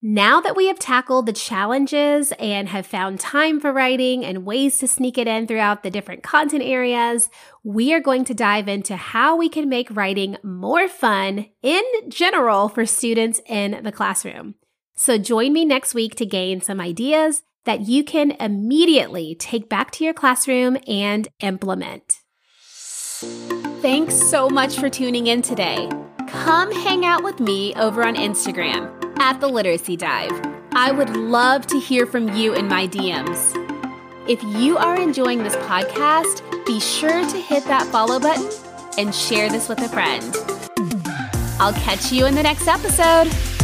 Now 0.00 0.40
that 0.40 0.56
we 0.56 0.68
have 0.68 0.78
tackled 0.78 1.26
the 1.26 1.34
challenges 1.34 2.32
and 2.38 2.70
have 2.70 2.86
found 2.86 3.20
time 3.20 3.60
for 3.60 3.74
writing 3.74 4.24
and 4.24 4.46
ways 4.46 4.78
to 4.78 4.88
sneak 4.88 5.18
it 5.18 5.28
in 5.28 5.46
throughout 5.46 5.82
the 5.82 5.90
different 5.90 6.22
content 6.22 6.62
areas, 6.62 7.28
we 7.62 7.92
are 7.92 8.00
going 8.00 8.24
to 8.24 8.32
dive 8.32 8.68
into 8.68 8.96
how 8.96 9.36
we 9.36 9.50
can 9.50 9.68
make 9.68 9.94
writing 9.94 10.38
more 10.42 10.88
fun 10.88 11.48
in 11.62 11.82
general 12.08 12.70
for 12.70 12.86
students 12.86 13.42
in 13.44 13.82
the 13.82 13.92
classroom. 13.92 14.54
So 14.96 15.18
join 15.18 15.52
me 15.52 15.64
next 15.64 15.94
week 15.94 16.14
to 16.16 16.26
gain 16.26 16.60
some 16.60 16.80
ideas 16.80 17.42
that 17.66 17.82
you 17.82 18.02
can 18.02 18.30
immediately 18.32 19.34
take 19.34 19.68
back 19.68 19.90
to 19.92 20.04
your 20.04 20.14
classroom 20.14 20.78
and 20.88 21.28
implement. 21.40 22.20
Thanks 23.82 24.14
so 24.14 24.48
much 24.48 24.76
for 24.76 24.88
tuning 24.88 25.26
in 25.26 25.42
today. 25.42 25.88
Come 26.28 26.72
hang 26.72 27.04
out 27.04 27.22
with 27.22 27.40
me 27.40 27.74
over 27.74 28.04
on 28.04 28.14
Instagram 28.14 28.90
at 29.18 29.40
the 29.40 29.48
Literacy 29.48 29.96
Dive. 29.96 30.32
I 30.72 30.92
would 30.92 31.10
love 31.16 31.66
to 31.68 31.78
hear 31.78 32.06
from 32.06 32.34
you 32.34 32.54
in 32.54 32.68
my 32.68 32.86
DMs. 32.86 33.54
If 34.28 34.42
you 34.42 34.76
are 34.76 34.98
enjoying 34.98 35.42
this 35.42 35.56
podcast, 35.56 36.42
be 36.66 36.80
sure 36.80 37.26
to 37.28 37.36
hit 37.38 37.64
that 37.64 37.86
follow 37.86 38.18
button 38.18 38.48
and 38.98 39.14
share 39.14 39.48
this 39.48 39.68
with 39.68 39.78
a 39.78 39.88
friend. 39.88 40.36
I'll 41.58 41.72
catch 41.74 42.12
you 42.12 42.26
in 42.26 42.34
the 42.34 42.42
next 42.42 42.66
episode. 42.66 43.55